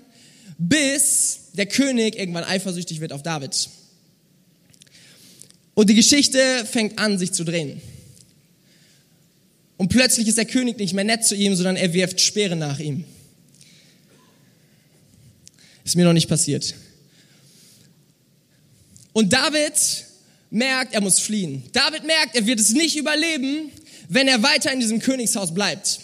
bis 0.56 1.50
der 1.52 1.66
König 1.66 2.18
irgendwann 2.18 2.44
eifersüchtig 2.44 3.00
wird 3.00 3.12
auf 3.12 3.22
David. 3.22 3.68
Und 5.74 5.90
die 5.90 5.94
Geschichte 5.94 6.38
fängt 6.64 6.98
an, 6.98 7.18
sich 7.18 7.32
zu 7.32 7.44
drehen. 7.44 7.82
Und 9.82 9.88
plötzlich 9.88 10.28
ist 10.28 10.38
der 10.38 10.44
König 10.44 10.78
nicht 10.78 10.94
mehr 10.94 11.02
nett 11.02 11.24
zu 11.24 11.34
ihm, 11.34 11.56
sondern 11.56 11.74
er 11.74 11.92
wirft 11.92 12.20
Speere 12.20 12.54
nach 12.54 12.78
ihm. 12.78 13.02
Ist 15.84 15.96
mir 15.96 16.04
noch 16.04 16.12
nicht 16.12 16.28
passiert. 16.28 16.76
Und 19.12 19.32
David 19.32 19.72
merkt, 20.50 20.94
er 20.94 21.00
muss 21.00 21.18
fliehen. 21.18 21.64
David 21.72 22.04
merkt, 22.04 22.36
er 22.36 22.46
wird 22.46 22.60
es 22.60 22.70
nicht 22.70 22.96
überleben, 22.96 23.72
wenn 24.08 24.28
er 24.28 24.40
weiter 24.44 24.72
in 24.72 24.78
diesem 24.78 25.00
Königshaus 25.00 25.52
bleibt. 25.52 25.98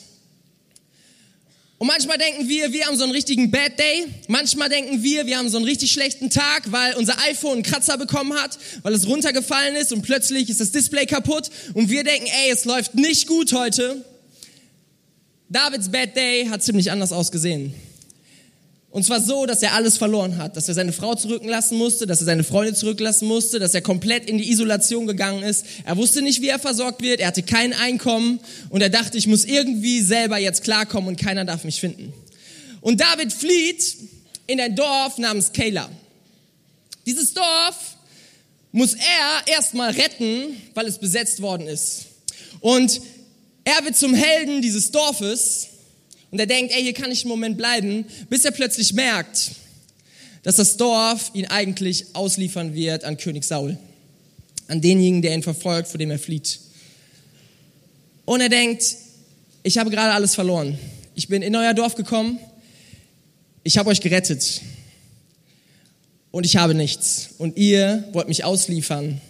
Und 1.79 1.87
manchmal 1.87 2.19
denken 2.19 2.49
wir, 2.49 2.73
wir 2.73 2.87
haben 2.87 2.97
so 2.97 3.05
einen 3.05 3.13
richtigen 3.13 3.53
Bad 3.53 3.79
Day. 3.79 4.07
Manchmal 4.27 4.69
denken 4.69 5.03
wir, 5.05 5.27
wir 5.27 5.39
haben 5.39 5.49
so 5.49 5.59
einen 5.59 5.67
richtig 5.67 5.93
schlechten 5.93 6.29
Tag, 6.29 6.73
weil 6.73 6.95
unser 6.95 7.17
iPhone 7.31 7.55
einen 7.55 7.63
Kratzer 7.63 7.97
bekommen 7.97 8.35
hat, 8.35 8.59
weil 8.83 8.95
es 8.95 9.07
runtergefallen 9.07 9.77
ist 9.77 9.93
und 9.93 10.03
plötzlich 10.03 10.51
ist 10.51 10.61
das 10.61 10.73
Display 10.73 11.07
kaputt. 11.07 11.51
Und 11.75 11.89
wir 11.89 12.03
denken, 12.03 12.27
ey, 12.27 12.51
es 12.51 12.65
läuft 12.65 12.97
nicht 12.97 13.29
gut 13.29 13.53
heute. 13.53 14.05
Davids 15.49 15.89
Bad 15.91 16.17
Day 16.17 16.47
hat 16.47 16.65
ziemlich 16.65 16.91
anders 16.91 17.13
ausgesehen. 17.13 17.73
Und 18.91 19.05
zwar 19.05 19.21
so, 19.21 19.45
dass 19.45 19.63
er 19.63 19.75
alles 19.75 19.99
verloren 19.99 20.39
hat, 20.39 20.57
dass 20.57 20.67
er 20.67 20.75
seine 20.75 20.93
Frau 20.93 21.15
zurücklassen 21.15 21.77
musste, 21.77 22.07
dass 22.07 22.21
er 22.21 22.27
seine 22.27 22.43
Freunde 22.43 22.73
zurücklassen 22.73 23.29
musste, 23.29 23.59
dass 23.59 23.75
er 23.75 23.83
komplett 23.83 24.29
in 24.29 24.39
die 24.39 24.51
Isolation 24.51 25.07
gegangen 25.07 25.43
ist. 25.43 25.67
Er 25.85 25.97
wusste 25.99 26.23
nicht, 26.23 26.41
wie 26.41 26.49
er 26.49 26.59
versorgt 26.59 27.03
wird, 27.03 27.21
er 27.21 27.29
hatte 27.29 27.43
kein 27.43 27.75
Einkommen 27.75 28.41
und 28.71 28.81
er 28.81 28.89
dachte, 28.89 29.19
ich 29.19 29.27
muss 29.27 29.45
irgendwie 29.45 30.01
selber 30.01 30.39
jetzt 30.39 30.65
klarkommen 30.65 31.09
und 31.09 31.21
keiner 31.21 31.45
darf 31.45 31.65
mich 31.65 31.81
finden. 31.81 32.15
Und 32.81 33.01
David 33.01 33.33
flieht 33.33 33.97
in 34.47 34.59
ein 34.59 34.75
Dorf 34.75 35.19
namens 35.19 35.53
Keilah. 35.53 35.91
Dieses 37.05 37.35
Dorf 37.35 37.77
muss 38.73 38.95
er 38.95 39.53
erstmal 39.53 39.91
retten, 39.91 40.57
weil 40.73 40.87
es 40.87 40.99
besetzt 40.99 41.43
worden 41.43 41.67
ist. 41.67 42.07
Und 42.61 43.01
er 43.65 43.85
wird 43.85 43.97
zum 43.97 44.15
Helden 44.15 44.63
dieses 44.63 44.91
Dorfes 44.91 45.69
und 46.31 46.39
er 46.39 46.47
denkt, 46.47 46.73
ey, 46.75 46.83
hier 46.83 46.93
kann 46.93 47.11
ich 47.11 47.23
einen 47.23 47.31
Moment 47.31 47.57
bleiben, 47.57 48.05
bis 48.29 48.45
er 48.45 48.51
plötzlich 48.51 48.93
merkt, 48.93 49.53
dass 50.43 50.57
das 50.57 50.77
Dorf 50.77 51.31
ihn 51.35 51.47
eigentlich 51.47 52.15
ausliefern 52.15 52.75
wird 52.75 53.05
an 53.05 53.17
König 53.17 53.45
Saul, 53.45 53.79
an 54.67 54.81
denjenigen, 54.81 55.23
der 55.23 55.35
ihn 55.35 55.43
verfolgt, 55.43 55.89
vor 55.89 55.99
dem 55.99 56.11
er 56.11 56.19
flieht. 56.19 56.61
Und 58.25 58.41
er 58.41 58.49
denkt, 58.49 58.97
ich 59.63 59.79
habe 59.79 59.91
gerade 59.91 60.13
alles 60.13 60.35
verloren. 60.35 60.79
Ich 61.15 61.29
bin 61.29 61.43
in 61.43 61.57
euer 61.57 61.75
Dorf 61.75 61.95
gekommen, 61.95 62.39
ich 63.65 63.79
habe 63.79 63.91
euch 63.91 64.01
gerettet 64.01 64.61
und 66.31 66.45
ich 66.45 66.57
habe 66.57 66.75
nichts. 66.75 67.31
Und 67.39 67.57
ihr 67.57 68.09
wollt 68.13 68.29
mich 68.29 68.45
ausliefern 68.45 69.21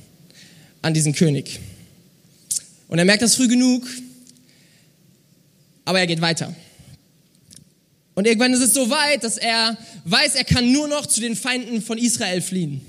an 0.82 0.94
diesen 0.94 1.14
König. 1.14 1.60
Und 2.88 2.98
er 2.98 3.04
merkt 3.04 3.22
das 3.22 3.36
früh 3.36 3.48
genug, 3.48 3.86
aber 5.84 6.00
er 6.00 6.06
geht 6.06 6.20
weiter. 6.20 6.54
Und 8.18 8.26
irgendwann 8.26 8.52
ist 8.52 8.62
es 8.62 8.74
so 8.74 8.90
weit, 8.90 9.22
dass 9.22 9.38
er 9.38 9.78
weiß, 10.04 10.34
er 10.34 10.42
kann 10.42 10.72
nur 10.72 10.88
noch 10.88 11.06
zu 11.06 11.20
den 11.20 11.36
Feinden 11.36 11.80
von 11.80 11.98
Israel 11.98 12.42
fliehen. 12.42 12.80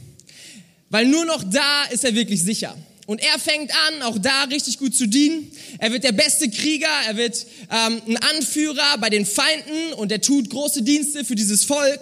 Weil 0.90 1.06
nur 1.06 1.24
noch 1.24 1.44
da 1.44 1.84
ist 1.92 2.04
er 2.04 2.16
wirklich 2.16 2.42
sicher. 2.42 2.76
Und 3.06 3.22
er 3.22 3.38
fängt 3.38 3.70
an, 3.70 4.02
auch 4.02 4.18
da 4.18 4.46
richtig 4.46 4.80
gut 4.80 4.96
zu 4.96 5.08
dienen. 5.08 5.52
Er 5.78 5.92
wird 5.92 6.04
der 6.04 6.14
beste 6.14 6.50
Krieger, 6.50 6.90
er 7.06 7.16
wird 7.16 7.46
ähm, 7.72 8.02
ein 8.08 8.18
Anführer 8.18 8.98
bei 8.98 9.12
den 9.12 9.24
Feinden 9.24 9.94
und 9.98 10.12
er 10.12 10.20
tut 10.20 10.50
große 10.50 10.82
Dienste 10.82 11.24
für 11.24 11.36
dieses 11.36 11.64
Volk. 11.64 12.02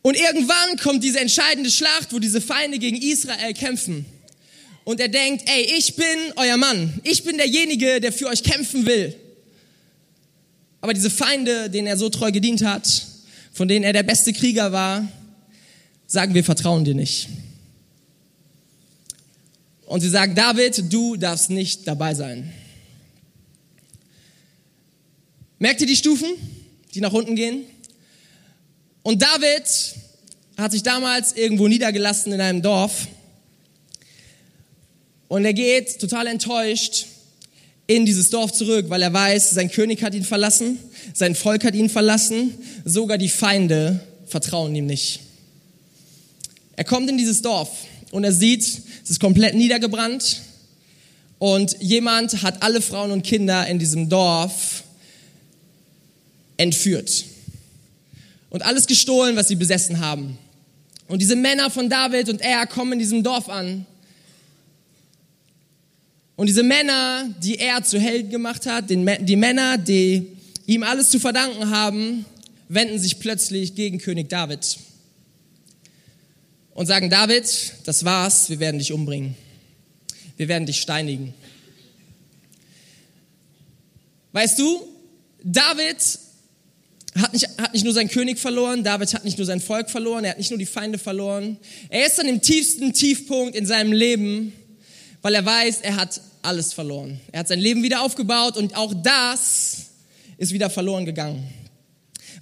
Und 0.00 0.16
irgendwann 0.16 0.78
kommt 0.78 1.04
diese 1.04 1.20
entscheidende 1.20 1.70
Schlacht, 1.70 2.14
wo 2.14 2.18
diese 2.18 2.40
Feinde 2.40 2.78
gegen 2.78 2.96
Israel 2.96 3.52
kämpfen. 3.52 4.06
Und 4.84 5.00
er 5.00 5.08
denkt, 5.08 5.46
ey, 5.50 5.74
ich 5.76 5.96
bin 5.96 6.06
euer 6.36 6.56
Mann. 6.56 6.98
Ich 7.04 7.24
bin 7.24 7.36
derjenige, 7.36 8.00
der 8.00 8.14
für 8.14 8.28
euch 8.28 8.42
kämpfen 8.42 8.86
will. 8.86 9.14
Aber 10.86 10.94
diese 10.94 11.10
Feinde, 11.10 11.68
denen 11.68 11.88
er 11.88 11.96
so 11.96 12.08
treu 12.08 12.30
gedient 12.30 12.62
hat, 12.62 13.06
von 13.52 13.66
denen 13.66 13.84
er 13.84 13.92
der 13.92 14.04
beste 14.04 14.32
Krieger 14.32 14.70
war, 14.70 15.08
sagen, 16.06 16.32
wir 16.32 16.44
vertrauen 16.44 16.84
dir 16.84 16.94
nicht. 16.94 17.26
Und 19.86 20.00
sie 20.00 20.08
sagen, 20.08 20.36
David, 20.36 20.92
du 20.92 21.16
darfst 21.16 21.50
nicht 21.50 21.88
dabei 21.88 22.14
sein. 22.14 22.52
Merkt 25.58 25.80
ihr 25.80 25.88
die 25.88 25.96
Stufen, 25.96 26.28
die 26.94 27.00
nach 27.00 27.12
unten 27.12 27.34
gehen? 27.34 27.64
Und 29.02 29.20
David 29.22 29.64
hat 30.56 30.70
sich 30.70 30.84
damals 30.84 31.32
irgendwo 31.32 31.66
niedergelassen 31.66 32.32
in 32.32 32.40
einem 32.40 32.62
Dorf. 32.62 33.08
Und 35.26 35.44
er 35.44 35.52
geht 35.52 35.98
total 35.98 36.28
enttäuscht 36.28 37.06
in 37.86 38.04
dieses 38.04 38.30
Dorf 38.30 38.52
zurück, 38.52 38.86
weil 38.88 39.02
er 39.02 39.12
weiß, 39.12 39.50
sein 39.50 39.70
König 39.70 40.02
hat 40.02 40.14
ihn 40.14 40.24
verlassen, 40.24 40.78
sein 41.14 41.34
Volk 41.34 41.64
hat 41.64 41.74
ihn 41.74 41.88
verlassen, 41.88 42.54
sogar 42.84 43.16
die 43.18 43.28
Feinde 43.28 44.00
vertrauen 44.26 44.74
ihm 44.74 44.86
nicht. 44.86 45.20
Er 46.74 46.84
kommt 46.84 47.08
in 47.08 47.16
dieses 47.16 47.42
Dorf 47.42 47.70
und 48.10 48.24
er 48.24 48.32
sieht, 48.32 48.62
es 48.62 49.10
ist 49.10 49.20
komplett 49.20 49.54
niedergebrannt 49.54 50.42
und 51.38 51.76
jemand 51.80 52.42
hat 52.42 52.62
alle 52.62 52.80
Frauen 52.80 53.12
und 53.12 53.22
Kinder 53.22 53.66
in 53.66 53.78
diesem 53.78 54.08
Dorf 54.08 54.82
entführt 56.56 57.24
und 58.50 58.62
alles 58.62 58.86
gestohlen, 58.86 59.36
was 59.36 59.48
sie 59.48 59.56
besessen 59.56 60.00
haben. 60.00 60.38
Und 61.08 61.22
diese 61.22 61.36
Männer 61.36 61.70
von 61.70 61.88
David 61.88 62.28
und 62.28 62.40
er 62.40 62.66
kommen 62.66 62.94
in 62.94 62.98
diesem 62.98 63.22
Dorf 63.22 63.48
an 63.48 63.86
und 66.36 66.46
diese 66.46 66.62
Männer, 66.62 67.28
die 67.42 67.58
er 67.58 67.82
zu 67.82 67.98
Helden 67.98 68.30
gemacht 68.30 68.66
hat, 68.66 68.90
die 68.90 69.36
Männer, 69.36 69.78
die 69.78 70.36
ihm 70.66 70.82
alles 70.82 71.10
zu 71.10 71.18
verdanken 71.18 71.70
haben, 71.70 72.26
wenden 72.68 72.98
sich 72.98 73.18
plötzlich 73.18 73.74
gegen 73.74 73.98
König 73.98 74.28
David 74.28 74.78
und 76.74 76.86
sagen, 76.86 77.08
David, 77.08 77.72
das 77.84 78.04
war's, 78.04 78.50
wir 78.50 78.60
werden 78.60 78.78
dich 78.78 78.92
umbringen. 78.92 79.34
Wir 80.36 80.48
werden 80.48 80.66
dich 80.66 80.80
steinigen. 80.80 81.32
Weißt 84.32 84.58
du, 84.58 84.86
David 85.42 85.96
hat 87.14 87.32
nicht, 87.32 87.48
hat 87.56 87.72
nicht 87.72 87.84
nur 87.84 87.94
seinen 87.94 88.10
König 88.10 88.38
verloren, 88.38 88.84
David 88.84 89.14
hat 89.14 89.24
nicht 89.24 89.38
nur 89.38 89.46
sein 89.46 89.60
Volk 89.60 89.88
verloren, 89.88 90.24
er 90.24 90.32
hat 90.32 90.38
nicht 90.38 90.50
nur 90.50 90.58
die 90.58 90.66
Feinde 90.66 90.98
verloren. 90.98 91.56
Er 91.88 92.06
ist 92.06 92.20
an 92.20 92.26
dem 92.26 92.42
tiefsten 92.42 92.92
Tiefpunkt 92.92 93.56
in 93.56 93.64
seinem 93.64 93.92
Leben, 93.92 94.52
weil 95.26 95.34
er 95.34 95.44
weiß, 95.44 95.78
er 95.82 95.96
hat 95.96 96.20
alles 96.40 96.72
verloren. 96.72 97.20
Er 97.32 97.40
hat 97.40 97.48
sein 97.48 97.58
Leben 97.58 97.82
wieder 97.82 98.02
aufgebaut 98.02 98.56
und 98.56 98.76
auch 98.76 98.94
das 98.94 99.86
ist 100.38 100.52
wieder 100.52 100.70
verloren 100.70 101.04
gegangen. 101.04 101.52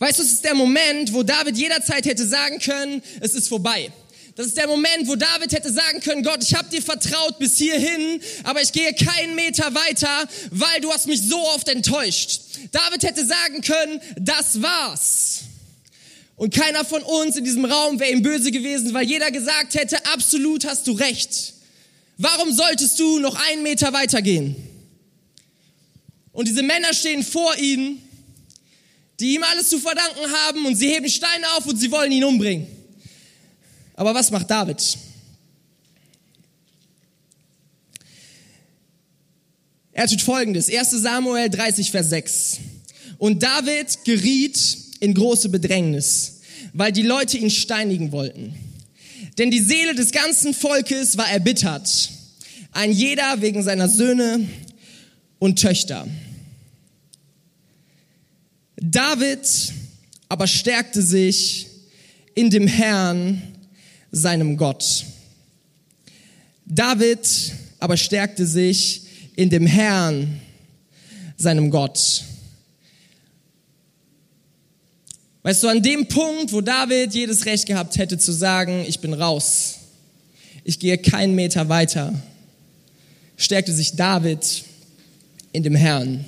Weißt 0.01 0.19
du, 0.19 0.23
es 0.23 0.33
ist 0.33 0.45
der 0.45 0.55
Moment, 0.55 1.11
wo 1.15 1.23
David 1.23 1.57
jederzeit 1.57 2.05
hätte 2.05 2.27
sagen 2.29 2.59
können, 2.59 3.03
es 3.23 3.33
ist 3.33 3.49
vorbei. 3.49 3.91
Das 4.37 4.49
ist 4.49 4.59
der 4.59 4.67
Moment, 4.67 5.09
wo 5.09 5.17
David 5.17 5.51
hätte 5.55 5.73
sagen 5.73 5.99
können, 6.01 6.23
Gott, 6.23 6.43
ich 6.43 6.55
habe 6.55 6.69
dir 6.69 6.83
vertraut 6.83 7.39
bis 7.39 7.57
hierhin, 7.57 8.21
aber 8.43 8.61
ich 8.61 8.71
gehe 8.71 8.93
keinen 8.93 9.35
Meter 9.35 9.75
weiter, 9.75 10.29
weil 10.51 10.83
du 10.83 10.93
hast 10.93 11.07
mich 11.07 11.23
so 11.23 11.39
oft 11.55 11.67
enttäuscht. 11.71 12.43
David 12.71 13.03
hätte 13.03 13.25
sagen 13.25 13.63
können, 13.63 13.99
das 14.21 14.61
war's. 14.61 15.45
Und 16.37 16.55
keiner 16.55 16.85
von 16.85 17.03
uns 17.03 17.37
in 17.37 17.45
diesem 17.45 17.65
Raum 17.65 17.99
wäre 17.99 18.11
ihm 18.11 18.21
böse 18.21 18.51
gewesen, 18.51 18.93
weil 18.93 19.07
jeder 19.07 19.31
gesagt 19.31 19.75
hätte, 19.75 20.05
absolut 20.13 20.67
hast 20.67 20.87
du 20.87 20.93
recht. 20.93 21.54
Warum 22.17 22.53
solltest 22.53 22.99
du 22.99 23.19
noch 23.19 23.35
einen 23.49 23.63
Meter 23.63 23.93
weitergehen? 23.93 24.57
Und 26.33 26.49
diese 26.49 26.63
Männer 26.63 26.93
stehen 26.93 27.23
vor 27.23 27.57
ihnen, 27.57 28.03
die 29.21 29.35
ihm 29.35 29.43
alles 29.45 29.69
zu 29.69 29.79
verdanken 29.79 30.31
haben 30.45 30.67
und 30.67 30.77
sie 30.77 30.89
heben 30.89 31.09
Steine 31.09 31.47
auf 31.57 31.67
und 31.67 31.77
sie 31.77 31.91
wollen 31.91 32.11
ihn 32.11 32.25
umbringen. 32.25 32.67
Aber 33.95 34.15
was 34.15 34.31
macht 34.31 34.51
David? 34.51 34.99
Er 39.93 40.09
tut 40.09 40.23
folgendes, 40.23 40.69
1 40.69 40.91
Samuel 40.91 41.49
30, 41.49 41.93
Vers 41.93 42.11
6. 42.11 42.59
Und 43.19 43.43
David 43.45 44.05
geriet 44.05 44.59
in 44.99 45.15
große 45.15 45.49
Bedrängnis, 45.49 46.41
weil 46.73 46.91
die 46.91 47.03
Leute 47.03 47.39
ihn 47.39 47.51
steinigen 47.51 48.11
wollten. 48.11 48.59
Denn 49.39 49.51
die 49.51 49.61
Seele 49.61 49.95
des 49.95 50.13
ganzen 50.13 50.55
Volkes 50.55 51.17
war 51.17 51.29
erbittert, 51.29 52.11
ein 52.73 52.93
jeder 52.93 53.41
wegen 53.41 53.63
seiner 53.63 53.89
Söhne 53.89 54.49
und 55.39 55.61
Töchter. 55.61 56.07
David 58.77 59.73
aber 60.29 60.47
stärkte 60.47 61.03
sich 61.03 61.67
in 62.35 62.51
dem 62.51 62.67
Herrn, 62.67 63.43
seinem 64.11 64.57
Gott. 64.57 65.05
David 66.67 67.29
aber 67.79 67.97
stärkte 67.97 68.47
sich 68.47 69.03
in 69.37 69.51
dem 69.51 69.67
Herrn, 69.67 70.41
seinem 71.37 71.71
Gott. 71.71 72.25
Weißt 75.45 75.63
du, 75.63 75.69
an 75.69 75.83
dem 75.83 76.09
Punkt, 76.09 76.55
wo 76.55 76.63
David 76.63 77.13
jedes 77.13 77.45
Recht 77.45 77.67
gehabt 77.67 77.99
hätte 77.99 78.17
zu 78.17 78.33
sagen, 78.33 78.83
ich 78.89 79.01
bin 79.01 79.13
raus, 79.13 79.75
ich 80.65 80.79
gehe 80.79 80.97
keinen 80.97 81.35
Meter 81.35 81.69
weiter, 81.69 82.15
stärkte 83.37 83.71
sich 83.75 83.95
David 83.95 84.65
in 85.53 85.63
dem 85.63 85.75
Herrn. 85.75 86.25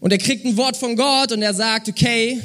Und 0.00 0.10
er 0.10 0.18
kriegt 0.18 0.44
ein 0.44 0.56
Wort 0.56 0.76
von 0.76 0.96
Gott 0.96 1.30
und 1.30 1.42
er 1.42 1.54
sagt, 1.54 1.88
okay, 1.88 2.40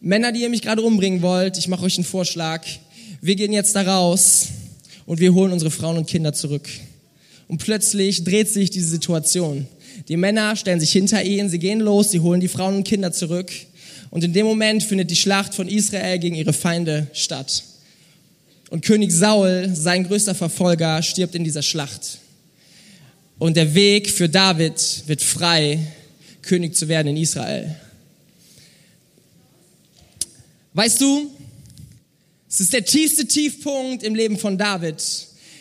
Männer, 0.00 0.32
die 0.32 0.40
ihr 0.40 0.48
mich 0.48 0.62
gerade 0.62 0.80
umbringen 0.80 1.20
wollt, 1.20 1.58
ich 1.58 1.68
mache 1.68 1.84
euch 1.84 1.98
einen 1.98 2.06
Vorschlag. 2.06 2.64
Wir 3.20 3.36
gehen 3.36 3.52
jetzt 3.52 3.76
da 3.76 3.82
raus 3.82 4.46
und 5.04 5.20
wir 5.20 5.34
holen 5.34 5.52
unsere 5.52 5.70
Frauen 5.70 5.98
und 5.98 6.08
Kinder 6.08 6.32
zurück. 6.32 6.66
und 7.46 7.58
plötzlich 7.58 8.24
dreht 8.24 8.48
sich 8.48 8.70
diese 8.70 8.88
Situation. 8.88 9.66
Die 10.08 10.16
Männer 10.16 10.56
stellen 10.56 10.80
sich 10.80 10.92
hinter 10.92 11.22
ihn, 11.22 11.48
sie 11.48 11.58
gehen 11.58 11.80
los, 11.80 12.10
sie 12.10 12.20
holen 12.20 12.40
die 12.40 12.48
Frauen 12.48 12.76
und 12.76 12.84
Kinder 12.84 13.12
zurück. 13.12 13.52
Und 14.10 14.24
in 14.24 14.32
dem 14.32 14.46
Moment 14.46 14.82
findet 14.82 15.10
die 15.10 15.16
Schlacht 15.16 15.54
von 15.54 15.68
Israel 15.68 16.18
gegen 16.18 16.34
ihre 16.34 16.52
Feinde 16.52 17.06
statt. 17.12 17.64
Und 18.70 18.84
König 18.84 19.12
Saul, 19.12 19.70
sein 19.74 20.04
größter 20.04 20.34
Verfolger, 20.34 21.02
stirbt 21.02 21.34
in 21.34 21.44
dieser 21.44 21.62
Schlacht. 21.62 22.18
Und 23.38 23.56
der 23.56 23.74
Weg 23.74 24.10
für 24.10 24.28
David 24.28 25.04
wird 25.06 25.22
frei, 25.22 25.78
König 26.42 26.74
zu 26.74 26.88
werden 26.88 27.08
in 27.08 27.16
Israel. 27.16 27.74
Weißt 30.74 31.00
du, 31.00 31.30
es 32.48 32.60
ist 32.60 32.72
der 32.72 32.84
tiefste 32.84 33.26
Tiefpunkt 33.26 34.02
im 34.02 34.14
Leben 34.14 34.38
von 34.38 34.58
David, 34.58 35.02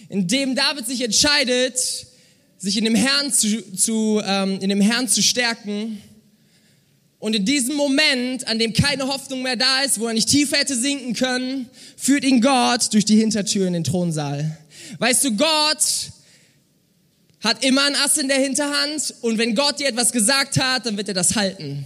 in 0.10 0.28
dem 0.28 0.56
David 0.56 0.88
sich 0.88 1.02
entscheidet, 1.02 2.08
sich 2.62 2.78
in 2.78 2.86
dem 2.86 2.94
Herrn 2.94 3.34
zu, 3.34 3.76
zu, 3.76 4.22
ähm, 4.24 4.60
in 4.62 4.70
dem 4.70 4.82
Herrn 4.82 5.08
zu 5.08 5.24
stärken. 5.24 6.00
Und 7.18 7.36
in 7.36 7.44
diesem 7.44 7.76
Moment, 7.76 8.48
an 8.48 8.60
dem 8.60 8.74
keine 8.74 9.08
Hoffnung 9.08 9.42
mehr 9.42 9.56
da 9.56 9.82
ist, 9.82 10.00
wo 10.00 10.08
er 10.08 10.14
nicht 10.14 10.30
tiefer 10.30 10.58
hätte 10.58 10.76
sinken 10.76 11.14
können, 11.14 11.68
führt 11.98 12.24
ihn 12.24 12.40
Gott 12.40 12.94
durch 12.94 13.06
die 13.06 13.18
Hintertür 13.18 13.66
in 13.66 13.74
den 13.74 13.84
Thronsaal. 13.84 14.58
Weißt 15.00 15.24
du, 15.24 15.36
Gott 15.36 16.12
hat 17.44 17.64
immer 17.64 17.84
ein 17.84 17.96
Ass 17.96 18.18
in 18.18 18.28
der 18.28 18.38
Hinterhand 18.38 19.16
und 19.22 19.40
wenn 19.40 19.56
Gott 19.56 19.80
dir 19.80 19.88
etwas 19.88 20.12
gesagt 20.12 20.58
hat, 20.62 20.86
dann 20.86 20.98
wird 20.98 21.08
er 21.08 21.16
das 21.16 21.36
halten. 21.36 21.84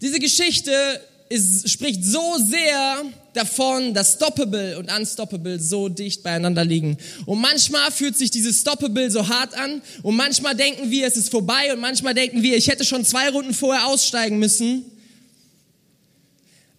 Diese 0.00 0.20
Geschichte 0.20 1.00
ist, 1.28 1.68
spricht 1.68 2.04
so 2.04 2.38
sehr 2.38 3.02
davon, 3.36 3.94
dass 3.94 4.14
Stoppable 4.14 4.78
und 4.78 4.90
Unstoppable 4.90 5.60
so 5.60 5.88
dicht 5.88 6.22
beieinander 6.22 6.64
liegen. 6.64 6.96
Und 7.26 7.40
manchmal 7.40 7.90
fühlt 7.92 8.16
sich 8.16 8.30
dieses 8.30 8.60
Stoppable 8.60 9.10
so 9.10 9.28
hart 9.28 9.54
an 9.54 9.82
und 10.02 10.16
manchmal 10.16 10.54
denken 10.54 10.90
wir, 10.90 11.06
es 11.06 11.16
ist 11.16 11.30
vorbei 11.30 11.72
und 11.72 11.80
manchmal 11.80 12.14
denken 12.14 12.42
wir, 12.42 12.56
ich 12.56 12.68
hätte 12.68 12.84
schon 12.84 13.04
zwei 13.04 13.28
Runden 13.28 13.54
vorher 13.54 13.86
aussteigen 13.86 14.38
müssen. 14.38 14.84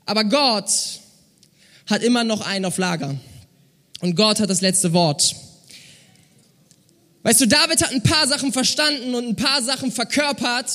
Aber 0.05 0.23
Gott 0.23 0.71
hat 1.85 2.03
immer 2.03 2.23
noch 2.23 2.41
einen 2.41 2.65
auf 2.65 2.77
Lager. 2.77 3.15
Und 4.01 4.15
Gott 4.15 4.39
hat 4.39 4.49
das 4.49 4.61
letzte 4.61 4.93
Wort. 4.93 5.35
Weißt 7.23 7.41
du, 7.41 7.47
David 7.47 7.83
hat 7.83 7.91
ein 7.91 8.03
paar 8.03 8.27
Sachen 8.27 8.53
verstanden 8.53 9.15
und 9.15 9.27
ein 9.27 9.35
paar 9.35 9.61
Sachen 9.61 9.91
verkörpert, 9.91 10.71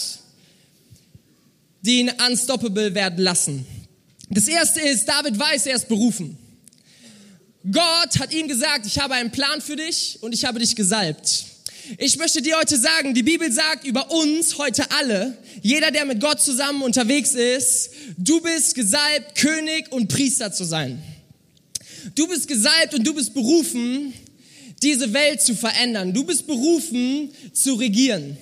die 1.81 2.01
ihn 2.01 2.13
unstoppable 2.29 2.95
werden 2.95 3.23
lassen. 3.23 3.67
Das 4.35 4.49
erste 4.49 4.81
ist, 4.81 5.07
David 5.07 5.39
weiß, 5.39 5.67
er 5.67 5.77
ist 5.77 5.89
berufen. 5.89 6.39
Gott 7.71 8.19
hat 8.19 8.33
ihm 8.33 8.49
gesagt, 8.49 8.87
ich 8.87 8.99
habe 8.99 9.15
einen 9.15 9.31
Plan 9.31 9.61
für 9.61 9.77
dich 9.77 10.19
und 10.23 10.33
ich 10.33 10.47
habe 10.47 10.59
dich 10.59 10.75
gesalbt. 10.75 11.45
Ich 11.99 12.17
möchte 12.17 12.41
dir 12.41 12.57
heute 12.57 12.79
sagen, 12.79 13.13
die 13.13 13.23
Bibel 13.23 13.53
sagt 13.53 13.85
über 13.85 14.11
uns 14.11 14.57
heute 14.57 14.91
alle, 14.93 15.37
jeder, 15.61 15.91
der 15.91 16.07
mit 16.07 16.21
Gott 16.21 16.41
zusammen 16.41 16.81
unterwegs 16.83 17.35
ist, 17.35 17.91
du 18.17 18.41
bist 18.41 18.75
gesalbt, 18.75 19.35
König 19.35 19.93
und 19.93 20.09
Priester 20.09 20.51
zu 20.51 20.65
sein. 20.65 21.03
Du 22.15 22.27
bist 22.27 22.49
gesalbt 22.49 22.95
und 22.95 23.07
du 23.07 23.13
bist 23.13 23.35
berufen, 23.35 24.15
diese 24.83 25.13
Welt 25.13 25.43
zu 25.43 25.55
verändern. 25.55 26.15
Du 26.15 26.25
bist 26.25 26.47
berufen, 26.47 27.31
zu 27.53 27.75
regieren. 27.75 28.39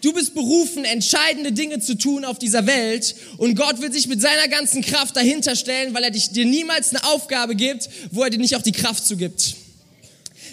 Du 0.00 0.12
bist 0.12 0.34
berufen, 0.34 0.84
entscheidende 0.84 1.52
Dinge 1.52 1.80
zu 1.80 1.96
tun 1.96 2.24
auf 2.24 2.38
dieser 2.38 2.66
Welt 2.66 3.14
und 3.38 3.56
Gott 3.56 3.80
will 3.80 3.92
sich 3.92 4.06
mit 4.06 4.20
seiner 4.20 4.48
ganzen 4.48 4.82
Kraft 4.82 5.16
dahinter 5.16 5.56
stellen, 5.56 5.92
weil 5.94 6.04
er 6.04 6.10
dich, 6.10 6.30
dir 6.30 6.44
niemals 6.44 6.90
eine 6.90 7.04
Aufgabe 7.04 7.54
gibt, 7.54 7.88
wo 8.12 8.22
er 8.22 8.30
dir 8.30 8.38
nicht 8.38 8.54
auch 8.54 8.62
die 8.62 8.72
Kraft 8.72 9.06
zugibt. 9.06 9.56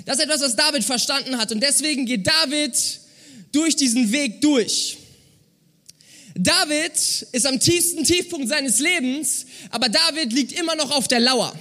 Das 0.05 0.17
ist 0.17 0.23
etwas, 0.23 0.41
was 0.41 0.55
David 0.55 0.83
verstanden 0.83 1.37
hat 1.37 1.51
und 1.51 1.61
deswegen 1.61 2.05
geht 2.05 2.25
David 2.25 2.73
durch 3.51 3.75
diesen 3.75 4.11
Weg 4.11 4.41
durch. 4.41 4.97
David 6.37 6.91
ist 7.31 7.45
am 7.45 7.59
tiefsten 7.59 8.03
Tiefpunkt 8.03 8.49
seines 8.49 8.79
Lebens, 8.79 9.45
aber 9.69 9.87
David 9.87 10.33
liegt 10.33 10.51
immer 10.59 10.75
noch 10.75 10.91
auf 10.91 11.07
der 11.07 11.21
Lauer. 11.21 11.53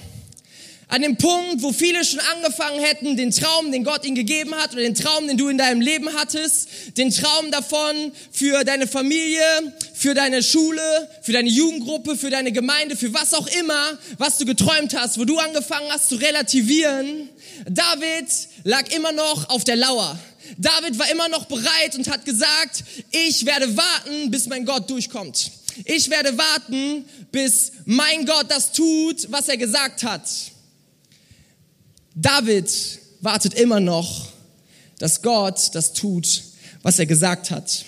An 0.87 1.01
dem 1.01 1.17
Punkt, 1.17 1.63
wo 1.63 1.71
viele 1.71 2.05
schon 2.05 2.19
angefangen 2.19 2.79
hätten, 2.79 3.17
den 3.17 3.31
Traum, 3.31 3.71
den 3.71 3.83
Gott 3.83 4.05
ihnen 4.05 4.15
gegeben 4.15 4.53
hat, 4.55 4.73
oder 4.73 4.81
den 4.81 4.93
Traum, 4.93 5.27
den 5.27 5.37
du 5.37 5.49
in 5.49 5.57
deinem 5.57 5.81
Leben 5.81 6.13
hattest, 6.13 6.69
den 6.97 7.09
Traum 7.09 7.49
davon 7.49 8.11
für 8.31 8.63
deine 8.63 8.85
Familie, 8.85 9.43
für 9.93 10.13
deine 10.13 10.43
Schule, 10.43 11.09
für 11.23 11.31
deine 11.31 11.49
Jugendgruppe, 11.49 12.15
für 12.15 12.29
deine 12.29 12.51
Gemeinde, 12.51 12.95
für 12.95 13.13
was 13.13 13.33
auch 13.33 13.47
immer, 13.47 13.97
was 14.19 14.37
du 14.37 14.45
geträumt 14.45 14.95
hast, 14.95 15.17
wo 15.17 15.25
du 15.25 15.39
angefangen 15.39 15.87
hast 15.89 16.09
zu 16.09 16.15
relativieren. 16.15 17.29
David 17.67 18.27
lag 18.63 18.87
immer 18.93 19.11
noch 19.11 19.49
auf 19.49 19.63
der 19.63 19.77
Lauer. 19.77 20.19
David 20.57 20.99
war 20.99 21.09
immer 21.09 21.29
noch 21.29 21.45
bereit 21.45 21.95
und 21.95 22.07
hat 22.09 22.25
gesagt, 22.25 22.83
ich 23.11 23.45
werde 23.45 23.75
warten, 23.75 24.29
bis 24.29 24.45
mein 24.45 24.65
Gott 24.65 24.89
durchkommt. 24.89 25.51
Ich 25.83 26.09
werde 26.09 26.37
warten, 26.37 27.05
bis 27.31 27.71
mein 27.85 28.25
Gott 28.25 28.45
das 28.49 28.71
tut, 28.71 29.31
was 29.31 29.49
er 29.49 29.57
gesagt 29.57 30.03
hat. 30.03 30.21
David 32.15 32.71
wartet 33.19 33.53
immer 33.55 33.81
noch, 33.81 34.29
dass 34.99 35.21
Gott 35.21 35.75
das 35.75 35.91
tut, 35.91 36.43
was 36.81 36.97
er 36.97 37.05
gesagt 37.05 37.51
hat. 37.51 37.85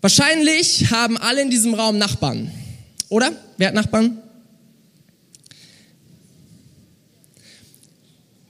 Wahrscheinlich 0.00 0.90
haben 0.90 1.16
alle 1.16 1.40
in 1.40 1.50
diesem 1.50 1.72
Raum 1.74 1.96
Nachbarn, 1.96 2.50
oder? 3.08 3.32
Wer 3.56 3.68
hat 3.68 3.74
Nachbarn? 3.74 4.18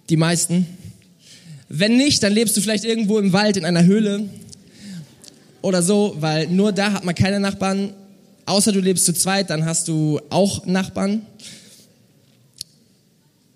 Die 0.09 0.17
meisten. 0.17 0.67
Wenn 1.69 1.97
nicht, 1.97 2.23
dann 2.23 2.33
lebst 2.33 2.57
du 2.57 2.61
vielleicht 2.61 2.85
irgendwo 2.85 3.19
im 3.19 3.33
Wald 3.33 3.57
in 3.57 3.65
einer 3.65 3.85
Höhle 3.85 4.29
oder 5.63 5.83
so, 5.83 6.17
weil 6.19 6.49
nur 6.49 6.73
da 6.73 6.93
hat 6.93 7.05
man 7.05 7.15
keine 7.15 7.39
Nachbarn. 7.39 7.95
Außer 8.47 8.73
du 8.73 8.81
lebst 8.81 9.07
zu 9.07 9.15
zweit, 9.15 9.51
dann 9.51 9.65
hast 9.65 9.89
du 9.89 10.21
auch 10.31 10.67
Nachbarn. 10.67 11.27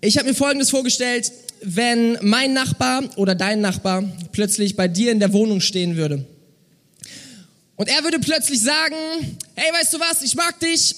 Ich 0.01 0.17
habe 0.17 0.29
mir 0.29 0.35
Folgendes 0.35 0.69
vorgestellt, 0.69 1.31
wenn 1.61 2.17
mein 2.21 2.53
Nachbar 2.53 3.03
oder 3.17 3.35
dein 3.35 3.61
Nachbar 3.61 4.03
plötzlich 4.31 4.75
bei 4.75 4.87
dir 4.87 5.11
in 5.11 5.19
der 5.19 5.33
Wohnung 5.33 5.61
stehen 5.61 5.97
würde. 5.97 6.25
Und 7.75 7.87
er 7.89 8.03
würde 8.03 8.19
plötzlich 8.19 8.61
sagen, 8.61 8.95
hey, 9.55 9.73
weißt 9.73 9.93
du 9.93 9.99
was, 9.99 10.21
ich 10.21 10.35
mag 10.35 10.59
dich, 10.59 10.95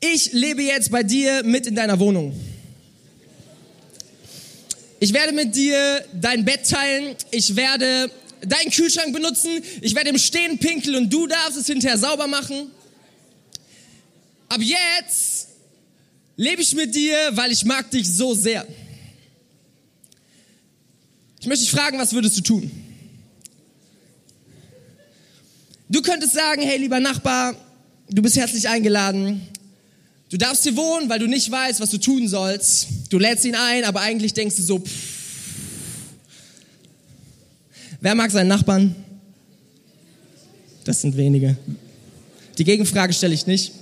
ich 0.00 0.32
lebe 0.32 0.62
jetzt 0.62 0.90
bei 0.90 1.02
dir 1.02 1.42
mit 1.44 1.66
in 1.66 1.74
deiner 1.74 1.98
Wohnung. 1.98 2.38
Ich 5.00 5.12
werde 5.12 5.32
mit 5.32 5.56
dir 5.56 6.04
dein 6.12 6.44
Bett 6.44 6.68
teilen, 6.68 7.16
ich 7.30 7.56
werde 7.56 8.10
deinen 8.46 8.70
Kühlschrank 8.70 9.12
benutzen, 9.12 9.62
ich 9.80 9.94
werde 9.94 10.10
im 10.10 10.18
Stehen 10.18 10.58
pinkeln 10.58 10.96
und 10.96 11.12
du 11.12 11.26
darfst 11.26 11.56
es 11.58 11.66
hinterher 11.66 11.98
sauber 11.98 12.26
machen. 12.26 12.70
Ab 14.48 14.60
jetzt 14.60 15.48
lebe 16.36 16.62
ich 16.62 16.74
mit 16.74 16.94
dir, 16.94 17.16
weil 17.32 17.52
ich 17.52 17.64
mag 17.64 17.90
dich 17.90 18.08
so 18.08 18.34
sehr. 18.34 18.66
Ich 21.40 21.46
möchte 21.46 21.64
dich 21.64 21.72
fragen, 21.72 21.98
was 21.98 22.12
würdest 22.12 22.36
du 22.38 22.40
tun? 22.40 22.70
Du 25.88 26.02
könntest 26.02 26.32
sagen, 26.32 26.62
hey 26.62 26.78
lieber 26.78 27.00
Nachbar, 27.00 27.54
du 28.08 28.22
bist 28.22 28.36
herzlich 28.36 28.68
eingeladen. 28.68 29.46
Du 30.30 30.38
darfst 30.38 30.62
hier 30.62 30.76
wohnen, 30.76 31.08
weil 31.08 31.18
du 31.18 31.26
nicht 31.26 31.50
weißt, 31.50 31.80
was 31.80 31.90
du 31.90 31.98
tun 31.98 32.28
sollst. 32.28 32.88
Du 33.10 33.18
lädst 33.18 33.44
ihn 33.44 33.54
ein, 33.54 33.84
aber 33.84 34.00
eigentlich 34.00 34.34
denkst 34.34 34.56
du 34.56 34.62
so, 34.62 34.78
pff. 34.80 35.13
Wer 38.00 38.14
mag 38.14 38.30
seinen 38.30 38.48
Nachbarn? 38.48 38.94
Das 40.84 41.00
sind 41.00 41.16
wenige. 41.16 41.56
Die 42.58 42.64
Gegenfrage 42.64 43.12
stelle 43.12 43.34
ich 43.34 43.46
nicht. 43.46 43.72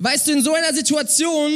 Weißt 0.00 0.28
du, 0.28 0.32
in 0.32 0.42
so 0.42 0.52
einer 0.52 0.72
Situation 0.74 1.50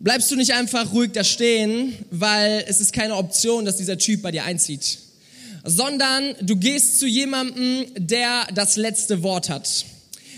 bleibst 0.00 0.30
du 0.30 0.36
nicht 0.36 0.52
einfach 0.52 0.92
ruhig 0.92 1.12
da 1.12 1.24
stehen, 1.24 1.94
weil 2.10 2.64
es 2.68 2.80
ist 2.80 2.92
keine 2.92 3.16
Option, 3.16 3.64
dass 3.64 3.78
dieser 3.78 3.96
Typ 3.96 4.20
bei 4.20 4.30
dir 4.30 4.44
einzieht, 4.44 4.98
sondern 5.64 6.34
du 6.42 6.56
gehst 6.56 7.00
zu 7.00 7.06
jemandem, 7.06 7.86
der 7.96 8.46
das 8.54 8.76
letzte 8.76 9.22
Wort 9.22 9.48
hat. 9.48 9.86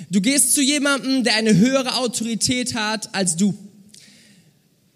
Du 0.09 0.21
gehst 0.21 0.55
zu 0.55 0.63
jemandem, 0.63 1.25
der 1.25 1.35
eine 1.35 1.57
höhere 1.57 1.97
Autorität 1.97 2.75
hat 2.75 3.13
als 3.13 3.37
du. 3.37 3.55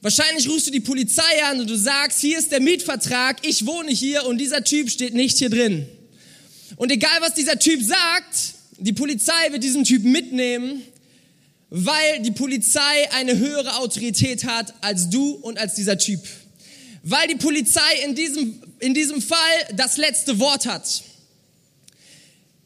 Wahrscheinlich 0.02 0.48
rufst 0.48 0.66
du 0.66 0.70
die 0.70 0.80
Polizei 0.80 1.44
an 1.44 1.60
und 1.60 1.68
du 1.68 1.76
sagst, 1.76 2.20
hier 2.20 2.38
ist 2.38 2.50
der 2.52 2.60
Mietvertrag, 2.60 3.46
ich 3.46 3.66
wohne 3.66 3.90
hier 3.90 4.24
und 4.26 4.38
dieser 4.38 4.64
Typ 4.64 4.88
steht 4.88 5.12
nicht 5.12 5.36
hier 5.38 5.50
drin. 5.50 5.86
Und 6.76 6.90
egal 6.90 7.20
was 7.20 7.34
dieser 7.34 7.58
Typ 7.58 7.82
sagt, 7.82 8.54
die 8.78 8.94
Polizei 8.94 9.52
wird 9.52 9.62
diesen 9.62 9.84
Typen 9.84 10.10
mitnehmen, 10.10 10.82
weil 11.68 12.20
die 12.22 12.30
Polizei 12.30 13.12
eine 13.12 13.36
höhere 13.36 13.76
Autorität 13.76 14.44
hat 14.44 14.72
als 14.80 15.10
du 15.10 15.32
und 15.32 15.58
als 15.58 15.74
dieser 15.74 15.98
Typ. 15.98 16.20
Weil 17.02 17.28
die 17.28 17.36
Polizei 17.36 18.02
in 18.04 18.14
diesem, 18.14 18.62
in 18.78 18.94
diesem 18.94 19.20
Fall 19.20 19.38
das 19.74 19.98
letzte 19.98 20.38
Wort 20.38 20.64
hat. 20.64 21.02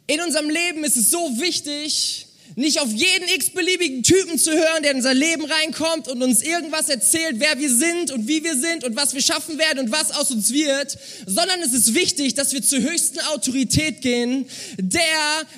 In 0.06 0.20
unserem 0.20 0.50
Leben 0.50 0.84
ist 0.84 0.96
es 0.96 1.10
so 1.10 1.18
wichtig, 1.40 2.26
Nicht 2.56 2.80
auf 2.80 2.90
jeden 2.90 3.28
x-beliebigen 3.34 4.02
Typen 4.02 4.38
zu 4.38 4.52
hören, 4.52 4.82
der 4.82 4.92
in 4.92 4.98
unser 4.98 5.14
Leben 5.14 5.44
reinkommt 5.44 6.06
und 6.06 6.22
uns 6.22 6.40
irgendwas 6.42 6.88
erzählt, 6.88 7.36
wer 7.38 7.58
wir 7.58 7.72
sind 7.72 8.12
und 8.12 8.28
wie 8.28 8.44
wir 8.44 8.56
sind 8.56 8.84
und 8.84 8.94
was 8.94 9.14
wir 9.14 9.22
schaffen 9.22 9.58
werden 9.58 9.80
und 9.80 9.92
was 9.92 10.12
aus 10.12 10.30
uns 10.30 10.52
wird, 10.52 10.96
sondern 11.26 11.60
es 11.62 11.72
ist 11.72 11.94
wichtig, 11.94 12.34
dass 12.34 12.52
wir 12.52 12.62
zur 12.62 12.80
höchsten 12.80 13.18
Autorität 13.20 14.02
gehen, 14.02 14.46
der, 14.78 15.02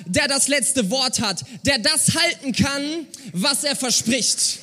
der 0.05 0.27
das 0.27 0.47
letzte 0.47 0.89
Wort 0.89 1.19
hat, 1.19 1.43
der 1.65 1.77
das 1.77 2.15
halten 2.15 2.53
kann, 2.53 3.05
was 3.31 3.63
er 3.63 3.75
verspricht. 3.75 4.59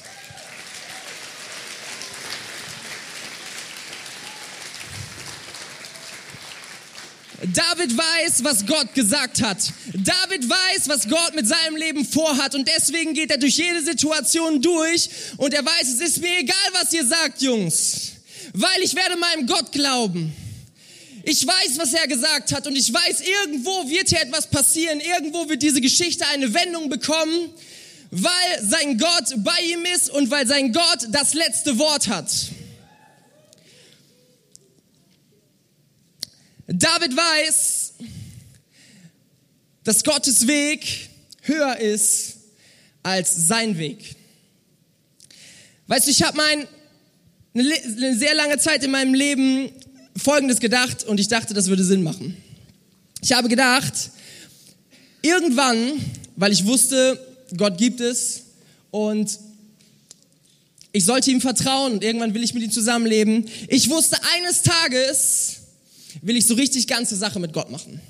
David 7.52 7.96
weiß, 7.96 8.42
was 8.42 8.64
Gott 8.64 8.94
gesagt 8.94 9.42
hat. 9.42 9.58
David 9.92 10.48
weiß, 10.48 10.88
was 10.88 11.08
Gott 11.08 11.34
mit 11.34 11.46
seinem 11.46 11.76
Leben 11.76 12.04
vorhat 12.04 12.54
und 12.54 12.68
deswegen 12.68 13.12
geht 13.12 13.30
er 13.30 13.38
durch 13.38 13.56
jede 13.56 13.82
Situation 13.82 14.62
durch 14.62 15.08
und 15.36 15.52
er 15.52 15.64
weiß, 15.64 15.88
es 15.94 16.00
ist 16.00 16.20
mir 16.20 16.38
egal, 16.38 16.56
was 16.72 16.92
ihr 16.92 17.04
sagt, 17.04 17.42
Jungs, 17.42 18.12
weil 18.54 18.82
ich 18.82 18.94
werde 18.94 19.16
meinem 19.16 19.46
Gott 19.46 19.72
glauben. 19.72 20.34
Ich 21.24 21.46
weiß, 21.46 21.78
was 21.78 21.92
er 21.92 22.06
gesagt 22.06 22.52
hat 22.52 22.66
und 22.66 22.76
ich 22.76 22.92
weiß, 22.92 23.22
irgendwo 23.22 23.88
wird 23.88 24.08
hier 24.08 24.20
etwas 24.20 24.46
passieren, 24.46 25.00
irgendwo 25.00 25.48
wird 25.48 25.62
diese 25.62 25.80
Geschichte 25.80 26.26
eine 26.28 26.52
Wendung 26.52 26.88
bekommen, 26.88 27.50
weil 28.10 28.62
sein 28.62 28.98
Gott 28.98 29.34
bei 29.38 29.58
ihm 29.70 29.84
ist 29.94 30.10
und 30.10 30.30
weil 30.30 30.46
sein 30.46 30.72
Gott 30.72 31.08
das 31.10 31.34
letzte 31.34 31.78
Wort 31.78 32.08
hat. 32.08 32.30
David 36.66 37.16
weiß, 37.16 37.92
dass 39.84 40.02
Gottes 40.02 40.46
Weg 40.46 41.10
höher 41.42 41.76
ist 41.78 42.38
als 43.02 43.48
sein 43.48 43.76
Weg. 43.78 44.16
Weißt 45.86 46.06
du, 46.06 46.10
ich 46.10 46.22
habe 46.22 46.36
mein 46.36 46.66
eine 47.56 48.16
sehr 48.16 48.34
lange 48.34 48.58
Zeit 48.58 48.82
in 48.82 48.90
meinem 48.90 49.14
Leben 49.14 49.70
Folgendes 50.16 50.58
gedacht 50.58 51.04
und 51.04 51.20
ich 51.20 51.28
dachte, 51.28 51.54
das 51.54 51.68
würde 51.68 51.84
Sinn 51.84 52.02
machen. 52.02 52.36
Ich 53.22 53.32
habe 53.32 53.48
gedacht, 53.48 54.10
irgendwann, 55.22 55.92
weil 56.36 56.52
ich 56.52 56.64
wusste, 56.64 57.18
Gott 57.56 57.78
gibt 57.78 58.00
es 58.00 58.42
und 58.90 59.38
ich 60.92 61.04
sollte 61.04 61.30
ihm 61.30 61.40
vertrauen 61.40 61.94
und 61.94 62.04
irgendwann 62.04 62.34
will 62.34 62.42
ich 62.42 62.54
mit 62.54 62.62
ihm 62.62 62.72
zusammenleben. 62.72 63.48
Ich 63.68 63.88
wusste 63.88 64.16
eines 64.36 64.62
Tages, 64.62 65.63
will 66.22 66.36
ich 66.36 66.46
so 66.46 66.54
richtig 66.54 66.86
ganze 66.86 67.16
Sache 67.16 67.40
mit 67.40 67.52
Gott 67.52 67.70
machen. 67.70 68.00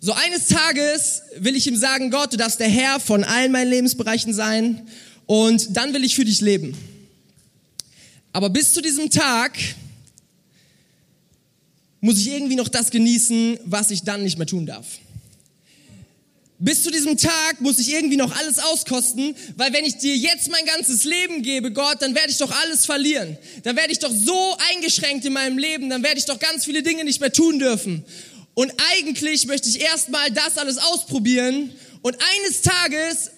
So 0.00 0.12
eines 0.12 0.46
Tages 0.46 1.22
will 1.36 1.56
ich 1.56 1.66
ihm 1.66 1.76
sagen, 1.76 2.10
Gott, 2.10 2.32
du 2.32 2.36
darfst 2.38 2.58
der 2.58 2.68
Herr 2.68 3.00
von 3.00 3.22
allen 3.22 3.52
meinen 3.52 3.68
Lebensbereichen 3.70 4.32
sein 4.32 4.88
und 5.26 5.76
dann 5.76 5.92
will 5.92 6.04
ich 6.04 6.14
für 6.14 6.24
dich 6.24 6.40
leben. 6.40 6.76
Aber 8.32 8.48
bis 8.48 8.72
zu 8.72 8.80
diesem 8.80 9.10
Tag 9.10 9.58
muss 12.00 12.18
ich 12.18 12.28
irgendwie 12.28 12.56
noch 12.56 12.68
das 12.68 12.90
genießen, 12.90 13.58
was 13.64 13.90
ich 13.90 14.02
dann 14.02 14.22
nicht 14.22 14.38
mehr 14.38 14.46
tun 14.46 14.64
darf. 14.64 14.86
Bis 16.62 16.82
zu 16.82 16.90
diesem 16.90 17.16
Tag 17.16 17.62
muss 17.62 17.78
ich 17.78 17.90
irgendwie 17.90 18.18
noch 18.18 18.36
alles 18.36 18.58
auskosten, 18.58 19.34
weil 19.56 19.72
wenn 19.72 19.86
ich 19.86 19.96
dir 19.96 20.14
jetzt 20.14 20.50
mein 20.50 20.66
ganzes 20.66 21.04
Leben 21.04 21.40
gebe, 21.42 21.72
Gott, 21.72 22.02
dann 22.02 22.14
werde 22.14 22.30
ich 22.30 22.36
doch 22.36 22.50
alles 22.50 22.84
verlieren. 22.84 23.38
Dann 23.62 23.76
werde 23.76 23.92
ich 23.92 23.98
doch 23.98 24.12
so 24.12 24.56
eingeschränkt 24.70 25.24
in 25.24 25.32
meinem 25.32 25.56
Leben, 25.56 25.88
dann 25.88 26.02
werde 26.02 26.18
ich 26.18 26.26
doch 26.26 26.38
ganz 26.38 26.66
viele 26.66 26.82
Dinge 26.82 27.04
nicht 27.04 27.18
mehr 27.18 27.32
tun 27.32 27.58
dürfen. 27.58 28.04
Und 28.52 28.74
eigentlich 28.92 29.46
möchte 29.46 29.70
ich 29.70 29.80
erstmal 29.80 30.30
das 30.32 30.58
alles 30.58 30.76
ausprobieren 30.76 31.72
und 32.02 32.18
eines 32.44 32.60
Tages, 32.60 33.30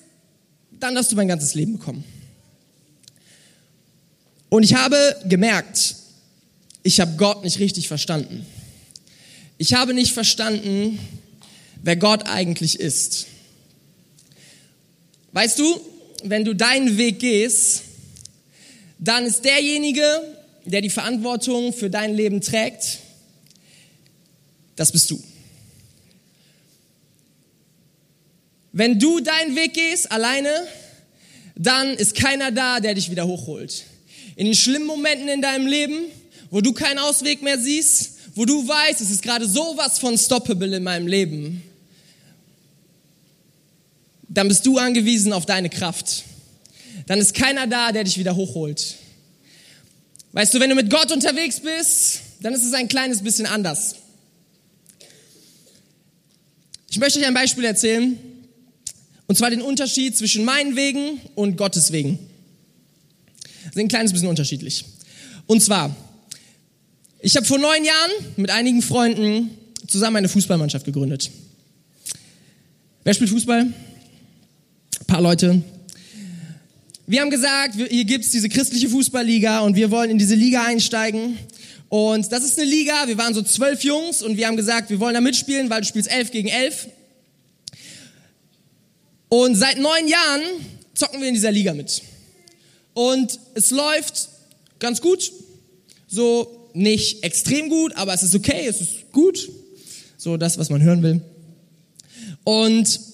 dann 0.81 0.97
darfst 0.97 1.13
du 1.13 1.17
mein 1.17 1.29
ganzes 1.29 1.55
Leben 1.55 1.79
bekommen. 1.79 2.03
Und 4.49 4.65
ich 4.65 4.75
habe 4.75 5.17
gemerkt, 5.27 5.95
ich 6.83 6.99
habe 6.99 7.17
Gott 7.17 7.45
nicht 7.45 7.61
richtig 7.61 7.87
verstanden. 7.87 8.45
Ich 9.59 9.75
habe 9.75 9.95
nicht 9.95 10.13
verstanden, 10.13 10.99
wer 11.83 11.97
Gott 11.97 12.27
eigentlich 12.27 12.81
ist. 12.81 13.27
Weißt 15.33 15.59
du, 15.59 15.81
wenn 16.25 16.45
du 16.45 16.55
deinen 16.55 16.97
Weg 16.99 17.19
gehst, 17.19 17.83
dann 18.99 19.27
ist 19.27 19.45
derjenige, 19.45 20.05
der 20.65 20.81
die 20.81 20.91
Verantwortung 20.91 21.73
für 21.73 21.91
dein 21.91 22.15
Leben 22.15 22.41
trägt, 22.41 22.99
das 24.77 24.93
bist 24.93 25.11
du. 25.11 25.23
Wenn 28.73 28.99
du 28.99 29.21
deinen 29.21 29.55
Weg 29.57 29.75
gehst 29.75 30.11
alleine, 30.11 30.51
dann 31.57 31.95
ist 31.95 32.15
keiner 32.15 32.51
da, 32.51 32.81
der 32.81 32.95
dich 32.95 33.11
wieder 33.11 33.27
hochholt. 33.27 33.85
In 34.37 34.47
den 34.47 34.55
schlimmen 34.55 34.87
Momenten 34.87 35.29
in 35.29 35.43
deinem 35.43 35.67
Leben, 35.67 36.07
wo 36.51 36.61
du 36.61 36.73
keinen 36.73 36.99
Ausweg 36.99 37.43
mehr 37.43 37.59
siehst, 37.59 38.13
wo 38.35 38.47
du 38.47 38.67
weißt, 38.67 39.01
es 39.01 39.11
ist 39.11 39.23
gerade 39.23 39.47
sowas 39.47 39.99
von 39.99 40.17
stoppable 40.17 40.77
in 40.77 40.83
meinem 40.83 41.07
Leben, 41.07 41.63
dann 44.35 44.49
bist 44.49 44.65
du 44.67 44.79
angewiesen 44.79 45.33
auf 45.33 45.47
deine 45.47 45.69
Kraft. 45.69 46.25
Dann 47.07 47.19
ist 47.19 47.35
keiner 47.35 47.67
da, 47.67 47.93
der 47.93 48.05
dich 48.05 48.19
wieder 48.19 48.35
hochholt. 48.35 48.97
Weißt 50.33 50.55
du, 50.55 50.61
wenn 50.61 50.71
du 50.71 50.75
mit 50.75 50.89
Gott 50.91 51.13
unterwegs 51.13 51.61
bist, 51.61 52.21
dann 52.41 52.55
ist 52.55 52.65
es 52.65 52.73
ein 52.73 52.89
kleines 52.89 53.23
bisschen 53.23 53.47
anders. 53.47 53.97
Ich 56.91 56.99
möchte 56.99 57.19
euch 57.19 57.27
ein 57.27 57.35
Beispiel 57.35 57.65
erzählen, 57.65 58.19
und 59.27 59.37
zwar 59.37 59.51
den 59.51 59.63
Unterschied 59.63 60.17
zwischen 60.17 60.45
meinen 60.45 60.77
Wegen 60.77 61.21
und 61.35 61.57
Gottes 61.57 61.93
Wegen. 61.93 62.19
Das 63.65 63.77
ist 63.77 63.79
ein 63.79 63.89
kleines 63.89 64.13
bisschen 64.13 64.29
unterschiedlich. 64.29 64.85
Und 65.47 65.63
zwar, 65.63 65.95
ich 67.21 67.37
habe 67.37 67.47
vor 67.47 67.59
neun 67.59 67.85
Jahren 67.85 68.11
mit 68.37 68.51
einigen 68.51 68.83
Freunden 68.83 69.51
zusammen 69.87 70.17
eine 70.17 70.29
Fußballmannschaft 70.29 70.85
gegründet. 70.85 71.31
Wer 73.05 73.15
spielt 73.15 73.31
Fußball? 73.31 73.73
Paar 75.13 75.21
Leute. 75.21 75.63
Wir 77.07 77.21
haben 77.21 77.29
gesagt, 77.29 77.75
hier 77.75 78.05
gibt's 78.07 78.31
diese 78.31 78.49
christliche 78.49 78.89
Fußballliga 78.89 79.61
und 79.61 79.77
wir 79.77 79.91
wollen 79.91 80.09
in 80.09 80.17
diese 80.17 80.35
Liga 80.35 80.65
einsteigen. 80.65 81.37
Und 81.91 82.33
das 82.33 82.43
ist 82.43 82.59
eine 82.59 82.67
Liga, 82.67 82.95
wir 83.09 83.19
waren 83.19 83.35
so 83.35 83.43
zwölf 83.43 83.85
Jungs 83.85 84.23
und 84.23 84.39
wir 84.39 84.47
haben 84.47 84.57
gesagt, 84.57 84.89
wir 84.89 85.01
wollen 85.01 85.13
da 85.13 85.21
mitspielen, 85.21 85.69
weil 85.69 85.83
du 85.83 85.87
spielst 85.87 86.11
elf 86.11 86.31
gegen 86.31 86.49
elf. 86.49 86.89
Und 89.29 89.55
seit 89.55 89.79
neun 89.79 90.09
Jahren 90.09 90.41
zocken 90.95 91.21
wir 91.21 91.29
in 91.29 91.35
dieser 91.35 91.53
Liga 91.53 91.75
mit. 91.75 92.01
Und 92.95 93.39
es 93.53 93.71
läuft 93.71 94.31
ganz 94.79 95.03
gut. 95.03 95.31
So 96.09 96.71
nicht 96.73 97.23
extrem 97.23 97.69
gut, 97.69 97.95
aber 97.97 98.15
es 98.15 98.23
ist 98.23 98.35
okay, 98.35 98.65
es 98.67 98.81
ist 98.81 99.13
gut. 99.13 99.51
So 100.17 100.39
das, 100.39 100.57
was 100.57 100.71
man 100.71 100.81
hören 100.81 101.03
will. 101.03 101.21
Und 102.45 103.12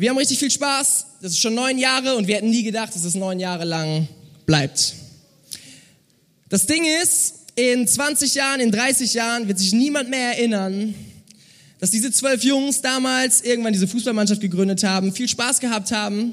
wir 0.00 0.08
haben 0.08 0.16
richtig 0.16 0.38
viel 0.38 0.50
Spaß. 0.50 1.04
Das 1.20 1.32
ist 1.32 1.40
schon 1.40 1.54
neun 1.54 1.76
Jahre 1.76 2.16
und 2.16 2.26
wir 2.26 2.36
hätten 2.36 2.48
nie 2.48 2.62
gedacht, 2.62 2.94
dass 2.94 3.04
es 3.04 3.14
neun 3.14 3.38
Jahre 3.38 3.66
lang 3.66 4.08
bleibt. 4.46 4.94
Das 6.48 6.64
Ding 6.64 6.86
ist, 7.02 7.34
in 7.54 7.86
20 7.86 8.34
Jahren, 8.34 8.60
in 8.60 8.72
30 8.72 9.12
Jahren 9.12 9.46
wird 9.46 9.58
sich 9.58 9.72
niemand 9.72 10.08
mehr 10.08 10.38
erinnern, 10.38 10.94
dass 11.80 11.90
diese 11.90 12.10
zwölf 12.12 12.42
Jungs 12.42 12.80
damals 12.80 13.42
irgendwann 13.42 13.74
diese 13.74 13.86
Fußballmannschaft 13.86 14.40
gegründet 14.40 14.82
haben, 14.84 15.12
viel 15.12 15.28
Spaß 15.28 15.60
gehabt 15.60 15.92
haben, 15.92 16.32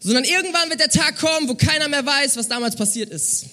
sondern 0.00 0.24
irgendwann 0.24 0.68
wird 0.68 0.80
der 0.80 0.90
Tag 0.90 1.16
kommen, 1.16 1.48
wo 1.48 1.54
keiner 1.54 1.88
mehr 1.88 2.04
weiß, 2.04 2.36
was 2.36 2.48
damals 2.48 2.76
passiert 2.76 3.08
ist. 3.08 3.46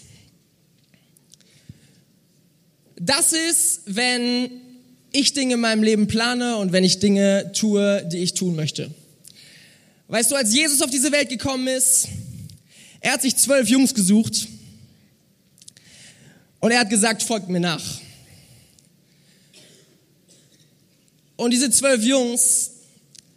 Das 2.97 3.31
ist, 3.31 3.83
wenn 3.85 4.49
ich 5.13 5.31
Dinge 5.31 5.53
in 5.53 5.61
meinem 5.61 5.81
Leben 5.81 6.07
plane 6.07 6.57
und 6.57 6.73
wenn 6.73 6.83
ich 6.83 6.99
Dinge 6.99 7.53
tue, 7.53 8.05
die 8.11 8.17
ich 8.17 8.33
tun 8.33 8.57
möchte. 8.57 8.91
Weißt 10.07 10.29
du, 10.29 10.35
als 10.35 10.53
Jesus 10.53 10.81
auf 10.83 10.91
diese 10.91 11.11
Welt 11.11 11.29
gekommen 11.29 11.67
ist, 11.67 12.07
er 12.99 13.13
hat 13.13 13.23
sich 13.23 13.35
zwölf 13.35 13.67
Jungs 13.67 13.93
gesucht 13.93 14.47
und 16.59 16.71
er 16.71 16.79
hat 16.79 16.91
gesagt, 16.91 17.23
folgt 17.23 17.49
mir 17.49 17.59
nach. 17.59 17.83
Und 21.35 21.51
diese 21.51 21.71
zwölf 21.71 22.03
Jungs 22.03 22.71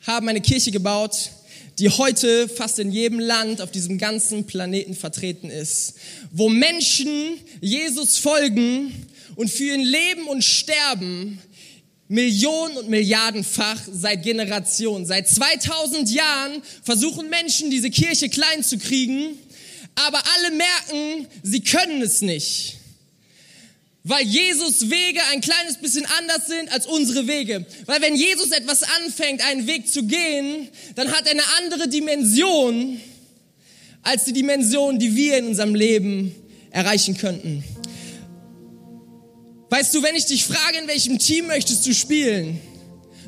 haben 0.07 0.29
eine 0.29 0.43
Kirche 0.43 0.71
gebaut, 0.71 1.31
die 1.79 1.89
heute 1.89 2.49
fast 2.49 2.79
in 2.79 2.93
jedem 2.93 3.19
Land 3.19 3.63
auf 3.63 3.71
diesem 3.71 3.97
ganzen 3.97 4.47
Planeten 4.47 4.95
vertreten 4.95 5.51
ist, 5.51 5.95
wo 6.33 6.51
Menschen 6.51 7.39
Jesus 7.63 8.19
folgen 8.19 9.07
und 9.37 9.51
für 9.51 9.65
ihr 9.65 9.79
Leben 9.79 10.27
und 10.29 10.45
Sterben 10.45 11.41
Millionen 12.09 12.79
und 12.79 12.89
Milliardenfach 12.89 13.81
seit 13.93 14.23
Generationen. 14.23 15.05
Seit 15.07 15.29
2000 15.29 16.11
Jahren 16.11 16.63
versuchen 16.83 17.29
Menschen, 17.29 17.71
diese 17.71 17.91
Kirche 17.91 18.29
klein 18.29 18.65
zu 18.65 18.79
kriegen, 18.79 19.39
aber 19.95 20.23
alle 20.37 20.57
merken, 20.57 21.27
sie 21.43 21.61
können 21.61 22.03
es 22.03 22.23
nicht. 22.23 22.79
weil 24.05 24.25
Jesus 24.25 24.89
Wege 24.89 25.21
ein 25.33 25.43
kleines 25.43 25.77
bisschen 25.77 26.07
anders 26.19 26.47
sind 26.47 26.73
als 26.73 26.87
unsere 26.87 27.27
Wege. 27.27 27.67
Weil 27.85 28.01
wenn 28.01 28.17
Jesus 28.17 28.53
etwas 28.53 28.83
anfängt, 28.83 29.45
einen 29.45 29.67
Weg 29.67 29.87
zu 29.93 30.05
gehen, 30.05 30.69
dann 30.95 31.13
hat 31.13 31.27
er 31.27 31.33
eine 31.33 31.43
andere 31.59 31.89
Dimension 31.89 33.01
als 34.03 34.25
die 34.25 34.33
Dimension, 34.33 34.99
die 34.99 35.15
wir 35.15 35.37
in 35.37 35.49
unserem 35.49 35.75
Leben 35.75 36.35
erreichen 36.71 37.19
könnten. 37.19 37.63
Weißt 39.71 39.95
du, 39.95 40.03
wenn 40.03 40.15
ich 40.15 40.27
dich 40.27 40.45
frage, 40.45 40.79
in 40.83 40.89
welchem 40.89 41.19
Team 41.19 41.47
möchtest 41.47 41.87
du 41.87 41.93
spielen? 41.93 42.61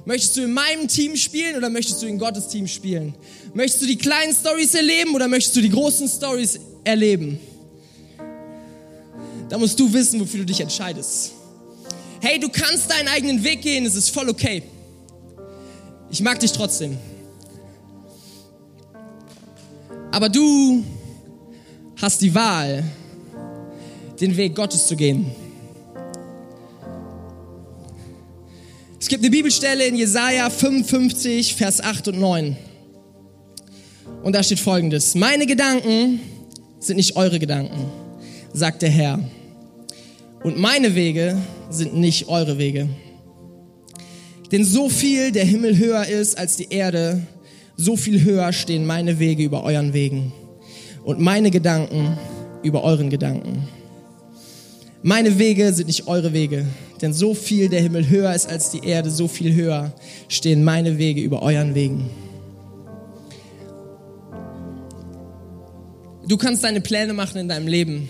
Möchtest 0.07 0.37
du 0.37 0.42
in 0.42 0.53
meinem 0.53 0.88
Team 0.88 1.14
spielen 1.16 1.57
oder 1.57 1.68
möchtest 1.68 2.03
du 2.03 2.07
in 2.07 2.18
Gottes 2.18 2.48
Team 2.48 2.66
spielen? 2.66 3.14
Möchtest 3.53 3.83
du 3.83 3.87
die 3.87 3.98
kleinen 3.98 4.35
Stories 4.35 4.74
erleben 4.74 5.14
oder 5.14 5.29
möchtest 5.29 5.57
du 5.57 5.61
die 5.61 5.68
großen 5.70 6.09
Stories 6.09 6.59
erleben? 6.85 7.38
Da 9.50 9.59
musst 9.59 9.79
du 9.79 9.92
wissen, 9.92 10.18
wofür 10.20 10.40
du 10.40 10.46
dich 10.46 10.61
entscheidest. 10.61 11.33
Hey, 12.22 12.38
du 12.38 12.48
kannst 12.48 12.90
deinen 12.90 13.09
eigenen 13.09 13.44
Weg 13.44 13.62
gehen, 13.62 13.85
es 13.85 13.94
ist 13.94 14.11
voll 14.11 14.29
okay. 14.29 14.62
Ich 16.11 16.22
mag 16.22 16.40
dich 16.40 16.53
trotzdem. 16.53 16.96
Aber 20.12 20.29
du 20.29 20.83
hast 21.96 22.20
die 22.22 22.35
Wahl, 22.35 22.85
den 24.20 24.37
Weg 24.37 24.55
Gottes 24.55 24.87
zu 24.87 24.96
gehen. 24.96 25.31
Es 29.02 29.08
gibt 29.08 29.24
eine 29.24 29.30
Bibelstelle 29.30 29.86
in 29.86 29.96
Jesaja 29.96 30.50
55, 30.50 31.54
Vers 31.54 31.80
8 31.80 32.08
und 32.08 32.20
9. 32.20 32.54
Und 34.22 34.34
da 34.34 34.42
steht 34.42 34.60
folgendes: 34.60 35.14
Meine 35.14 35.46
Gedanken 35.46 36.20
sind 36.80 36.98
nicht 36.98 37.16
eure 37.16 37.38
Gedanken, 37.38 37.86
sagt 38.52 38.82
der 38.82 38.90
Herr 38.90 39.18
und 40.44 40.58
meine 40.58 40.94
Wege 40.94 41.38
sind 41.70 41.96
nicht 41.96 42.28
eure 42.28 42.58
Wege. 42.58 42.90
Denn 44.52 44.66
so 44.66 44.90
viel 44.90 45.32
der 45.32 45.46
Himmel 45.46 45.78
höher 45.78 46.04
ist 46.04 46.36
als 46.36 46.58
die 46.58 46.68
Erde, 46.68 47.22
so 47.78 47.96
viel 47.96 48.22
höher 48.22 48.52
stehen 48.52 48.84
meine 48.84 49.18
Wege 49.18 49.42
über 49.42 49.64
euren 49.64 49.94
Wegen 49.94 50.30
und 51.04 51.20
meine 51.20 51.50
Gedanken 51.50 52.18
über 52.62 52.84
euren 52.84 53.08
Gedanken. 53.08 53.66
Meine 55.02 55.38
Wege 55.38 55.72
sind 55.72 55.86
nicht 55.86 56.06
eure 56.06 56.34
Wege, 56.34 56.66
denn 57.02 57.12
so 57.12 57.34
viel 57.34 57.68
der 57.68 57.80
Himmel 57.80 58.08
höher 58.08 58.34
ist 58.34 58.48
als 58.48 58.70
die 58.70 58.84
Erde, 58.84 59.10
so 59.10 59.28
viel 59.28 59.54
höher 59.54 59.92
stehen 60.28 60.64
meine 60.64 60.98
Wege 60.98 61.20
über 61.20 61.42
euren 61.42 61.74
Wegen. 61.74 62.10
Du 66.26 66.36
kannst 66.36 66.62
deine 66.62 66.80
Pläne 66.80 67.12
machen 67.12 67.38
in 67.38 67.48
deinem 67.48 67.66
Leben 67.66 68.08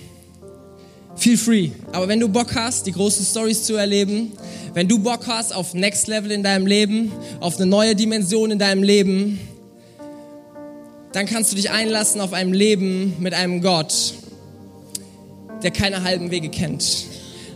feel 1.20 1.36
free. 1.36 1.70
Aber 1.92 2.08
wenn 2.08 2.18
du 2.18 2.28
Bock 2.28 2.54
hast, 2.54 2.86
die 2.86 2.92
großen 2.92 3.24
Stories 3.24 3.64
zu 3.64 3.76
erleben, 3.76 4.32
wenn 4.74 4.88
du 4.88 4.98
Bock 4.98 5.26
hast 5.26 5.54
auf 5.54 5.74
Next 5.74 6.08
Level 6.08 6.30
in 6.30 6.42
deinem 6.42 6.66
Leben, 6.66 7.12
auf 7.40 7.56
eine 7.56 7.66
neue 7.66 7.94
Dimension 7.94 8.50
in 8.50 8.58
deinem 8.58 8.82
Leben, 8.82 9.38
dann 11.12 11.26
kannst 11.26 11.52
du 11.52 11.56
dich 11.56 11.70
einlassen 11.70 12.20
auf 12.20 12.32
ein 12.32 12.54
Leben 12.54 13.16
mit 13.18 13.34
einem 13.34 13.60
Gott, 13.60 14.14
der 15.62 15.70
keine 15.70 16.04
halben 16.04 16.30
Wege 16.30 16.48
kennt. 16.48 17.06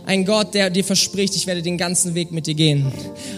Ein 0.05 0.25
Gott, 0.25 0.53
der 0.53 0.69
dir 0.69 0.83
verspricht, 0.83 1.35
ich 1.35 1.47
werde 1.47 1.61
den 1.61 1.77
ganzen 1.77 2.13
Weg 2.13 2.31
mit 2.31 2.47
dir 2.47 2.53
gehen. 2.53 2.91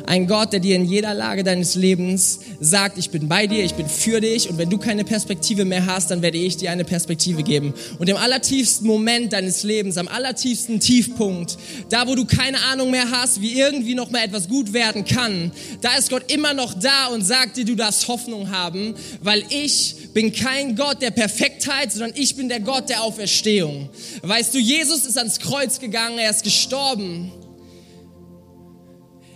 Ein 0.06 0.28
Gott, 0.28 0.54
der 0.54 0.60
dir 0.60 0.76
in 0.76 0.86
jeder 0.86 1.14
Lage 1.14 1.44
deines 1.44 1.76
Lebens 1.76 2.40
sagt, 2.60 2.98
ich 2.98 3.10
bin 3.10 3.28
bei 3.28 3.48
dir, 3.48 3.64
ich 3.64 3.74
bin 3.74 3.88
für 3.88 4.20
dich 4.20 4.50
und 4.50 4.58
wenn 4.58 4.70
du 4.70 4.78
keine 4.78 5.04
Perspektive 5.04 5.66
mehr 5.66 5.86
hast, 5.86 6.12
dann 6.12 6.22
werde 6.22 6.38
ich 6.38 6.58
dir 6.58 6.72
eine 6.72 6.84
Perspektive 6.84 7.44
geben. 7.44 7.74
Und 8.00 8.10
im 8.10 8.18
allertiefsten 8.18 8.86
Moment 8.88 9.34
deines 9.34 9.64
Lebens, 9.64 9.98
am 9.98 10.08
allertiefsten 10.08 10.80
Tiefpunkt, 10.80 11.58
da 11.90 12.08
wo 12.08 12.16
du 12.16 12.26
keine 12.26 12.62
Ahnung 12.72 12.92
mehr 12.92 13.12
hast, 13.12 13.42
wie 13.42 13.60
irgendwie 13.60 13.96
noch 13.96 14.12
mal 14.12 14.24
etwas 14.24 14.48
gut 14.50 14.74
werden 14.74 15.06
kann, 15.06 15.52
da 15.82 15.96
ist 15.98 16.10
Gott 16.10 16.32
immer 16.32 16.54
noch 16.54 16.74
da 16.74 17.08
und 17.08 17.26
sagt 17.26 17.58
dir, 17.58 17.66
du 17.66 17.76
darfst 17.76 18.08
Hoffnung 18.08 18.52
haben, 18.52 18.96
weil 19.22 19.44
ich 19.50 19.96
bin 20.18 20.34
kein 20.34 20.76
Gott 20.76 21.04
der 21.04 21.12
Perfektheit, 21.12 21.92
sondern 21.92 22.14
ich 22.16 22.36
bin 22.36 22.50
der 22.50 22.60
Gott 22.60 22.90
der 22.90 23.04
Auferstehung. 23.04 23.88
Weißt 24.24 24.52
du, 24.52 24.58
Jesus 24.58 25.06
ist 25.06 25.16
ans 25.16 25.38
Kreuz 25.38 25.80
gegangen, 25.80 26.18
er 26.18 26.32
ist 26.32 26.44
gestorben. 26.44 27.32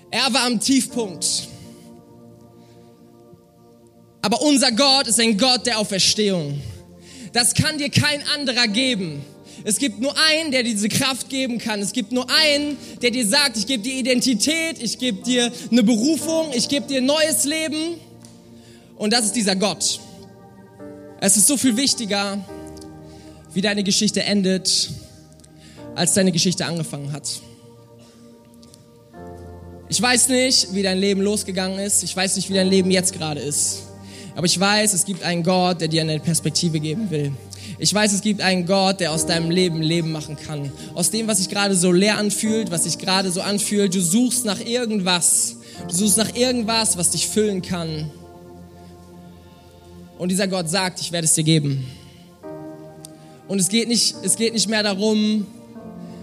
Er 0.10 0.34
war 0.34 0.41
am 0.48 0.60
Tiefpunkt. 0.60 1.48
Aber 4.24 4.41
unser 4.41 4.72
Gott 4.72 5.06
ist 5.06 5.20
ein 5.20 5.38
Gott 5.38 5.67
der 5.67 5.78
Auferstehung. 5.78 6.60
Das 7.32 7.54
kann 7.54 7.78
dir 7.78 7.91
kein 7.91 8.24
anderer 8.36 8.67
geben. 8.67 9.22
Es 9.63 9.78
gibt 9.78 10.00
nur 10.00 10.15
einen, 10.17 10.50
der 10.50 10.63
dir 10.63 10.72
diese 10.72 10.89
Kraft 10.89 11.30
geben 11.30 11.60
kann. 11.60 11.80
Es 11.80 11.94
gibt 11.94 12.12
nur 12.12 12.28
einen, 12.28 12.76
der 13.04 13.12
dir 13.12 13.28
sagt, 13.28 13.56
ich 13.56 13.67
gebe 13.67 13.84
dir 13.84 13.94
Identität, 13.94 14.82
ich 14.82 14.98
gebe 14.98 15.22
dir 15.22 15.52
eine 15.70 15.84
Berufung, 15.84 16.48
ich 16.56 16.70
gebe 16.70 16.88
dir 16.88 17.02
ein 17.02 17.06
neues 17.06 17.44
Leben. 17.44 18.00
Und 18.98 19.13
das 19.13 19.26
ist 19.26 19.36
dieser 19.36 19.56
Gott. 19.56 20.00
Es 21.23 21.38
ist 21.38 21.45
so 21.45 21.55
viel 21.55 21.77
wichtiger, 21.77 22.43
wie 23.53 23.62
deine 23.62 23.84
Geschichte 23.84 24.23
endet, 24.23 24.89
als 25.93 26.15
deine 26.15 26.31
Geschichte 26.31 26.65
angefangen 26.65 27.12
hat. 27.12 27.29
Ich 29.88 30.01
weiß 30.01 30.29
nicht, 30.29 30.73
wie 30.73 30.81
dein 30.81 30.97
Leben 30.97 31.21
losgegangen 31.21 31.77
ist. 31.77 32.01
Ich 32.01 32.15
weiß 32.15 32.38
nicht, 32.38 32.49
wie 32.49 32.55
dein 32.55 32.67
Leben 32.67 32.89
jetzt 32.89 33.13
gerade 33.13 33.39
ist. 33.39 33.84
Aber 34.36 34.47
ich 34.47 34.60
weiß, 34.60 34.93
es 34.93 35.05
gibt 35.05 35.21
einen 35.21 35.43
Gott, 35.43 35.79
der 35.79 35.89
dir 35.89 36.01
eine 36.01 36.19
Perspektive 36.19 36.79
geben 36.79 37.12
will. 37.12 37.31
Ich 37.77 37.93
weiß, 37.93 38.13
es 38.13 38.21
gibt 38.21 38.41
einen 38.41 38.65
Gott, 38.65 38.99
der 38.99 39.12
aus 39.12 39.27
deinem 39.27 39.51
Leben 39.51 39.84
Leben 39.84 40.12
machen 40.12 40.38
kann. 40.38 40.71
Aus 40.95 41.12
dem, 41.12 41.27
was 41.27 41.38
sich 41.38 41.49
gerade 41.49 41.75
so 41.75 41.91
leer 41.91 42.17
anfühlt, 42.17 42.71
was 42.71 42.86
sich 42.86 42.97
gerade 42.97 43.31
so 43.31 43.41
anfühlt. 43.41 43.93
Du 43.93 44.01
suchst 44.01 44.43
nach 44.43 44.60
irgendwas. 44.60 45.57
Du 45.88 45.93
suchst 45.93 46.17
nach 46.17 46.36
irgendwas, 46.36 46.97
was 46.97 47.12
dich 47.12 47.27
füllen 47.27 47.62
kann. 47.62 48.10
Und 50.21 50.29
dieser 50.29 50.47
Gott 50.47 50.69
sagt, 50.69 51.01
ich 51.01 51.12
werde 51.12 51.25
es 51.25 51.34
dir 51.34 51.43
geben. 51.43 51.84
Und 53.47 53.57
es 53.57 53.69
geht 53.69 53.88
nicht, 53.88 54.13
es 54.23 54.36
geht 54.36 54.53
nicht 54.53 54.69
mehr 54.69 54.84
darum, 54.84 55.47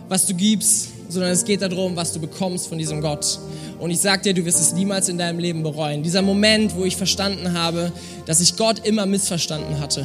was 0.09 0.25
du 0.25 0.35
gibst, 0.35 0.91
sondern 1.09 1.33
es 1.33 1.45
geht 1.45 1.63
darum, 1.63 1.97
was 1.97 2.13
du 2.13 2.21
bekommst 2.21 2.69
von 2.69 2.79
diesem 2.79 3.01
Gott. 3.01 3.41
Und 3.81 3.91
ich 3.91 3.99
sage 3.99 4.23
dir, 4.23 4.35
du 4.35 4.45
wirst 4.45 4.61
es 4.61 4.73
niemals 4.73 5.09
in 5.09 5.19
deinem 5.19 5.41
Leben 5.41 5.65
bereuen. 5.65 6.05
Dieser 6.05 6.23
Moment, 6.23 6.77
wo 6.77 6.85
ich 6.85 6.97
verstanden 6.97 7.55
habe, 7.55 7.91
dass 8.25 8.41
ich 8.41 8.57
Gott 8.57 8.87
immer 8.87 9.05
missverstanden 9.05 9.81
hatte, 9.81 10.05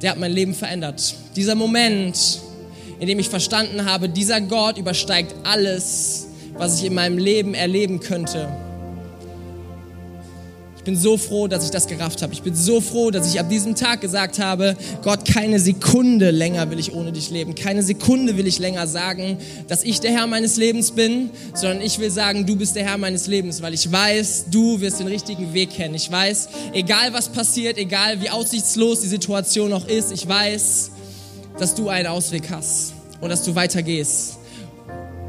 der 0.00 0.12
hat 0.12 0.18
mein 0.18 0.32
Leben 0.32 0.54
verändert. 0.54 1.16
Dieser 1.36 1.56
Moment, 1.56 2.40
in 2.98 3.06
dem 3.06 3.18
ich 3.18 3.28
verstanden 3.28 3.84
habe, 3.84 4.08
dieser 4.08 4.40
Gott 4.40 4.78
übersteigt 4.78 5.34
alles, 5.42 6.28
was 6.56 6.78
ich 6.78 6.86
in 6.86 6.94
meinem 6.94 7.18
Leben 7.18 7.52
erleben 7.52 8.00
könnte. 8.00 8.48
Ich 10.84 10.92
bin 10.92 10.96
so 10.98 11.16
froh, 11.16 11.48
dass 11.48 11.64
ich 11.64 11.70
das 11.70 11.86
gerafft 11.86 12.20
habe. 12.20 12.34
Ich 12.34 12.42
bin 12.42 12.54
so 12.54 12.78
froh, 12.82 13.10
dass 13.10 13.32
ich 13.32 13.40
ab 13.40 13.48
diesem 13.48 13.74
Tag 13.74 14.02
gesagt 14.02 14.38
habe, 14.38 14.76
Gott, 15.00 15.24
keine 15.24 15.58
Sekunde 15.58 16.30
länger 16.30 16.70
will 16.70 16.78
ich 16.78 16.92
ohne 16.92 17.10
dich 17.10 17.30
leben. 17.30 17.54
Keine 17.54 17.82
Sekunde 17.82 18.36
will 18.36 18.46
ich 18.46 18.58
länger 18.58 18.86
sagen, 18.86 19.38
dass 19.66 19.82
ich 19.82 20.00
der 20.00 20.10
Herr 20.10 20.26
meines 20.26 20.58
Lebens 20.58 20.90
bin, 20.90 21.30
sondern 21.54 21.80
ich 21.80 22.00
will 22.00 22.10
sagen, 22.10 22.44
du 22.44 22.54
bist 22.56 22.76
der 22.76 22.84
Herr 22.84 22.98
meines 22.98 23.26
Lebens, 23.28 23.62
weil 23.62 23.72
ich 23.72 23.90
weiß, 23.90 24.50
du 24.50 24.78
wirst 24.82 25.00
den 25.00 25.06
richtigen 25.06 25.54
Weg 25.54 25.70
kennen. 25.70 25.94
Ich 25.94 26.12
weiß, 26.12 26.50
egal 26.74 27.14
was 27.14 27.30
passiert, 27.30 27.78
egal 27.78 28.20
wie 28.20 28.28
aussichtslos 28.28 29.00
die 29.00 29.08
Situation 29.08 29.70
noch 29.70 29.88
ist, 29.88 30.12
ich 30.12 30.28
weiß, 30.28 30.90
dass 31.58 31.74
du 31.74 31.88
einen 31.88 32.08
Ausweg 32.08 32.50
hast 32.50 32.92
und 33.22 33.30
dass 33.30 33.42
du 33.42 33.54
weitergehst. 33.54 34.36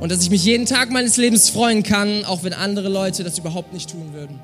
Und 0.01 0.11
dass 0.11 0.21
ich 0.21 0.29
mich 0.29 0.43
jeden 0.43 0.65
Tag 0.65 0.91
meines 0.91 1.15
Lebens 1.15 1.49
freuen 1.49 1.81
kann, 1.81 2.25
auch 2.25 2.43
wenn 2.43 2.51
andere 2.51 2.89
Leute 2.89 3.23
das 3.23 3.37
überhaupt 3.37 3.71
nicht 3.71 3.89
tun 3.89 4.11
würden. 4.11 4.37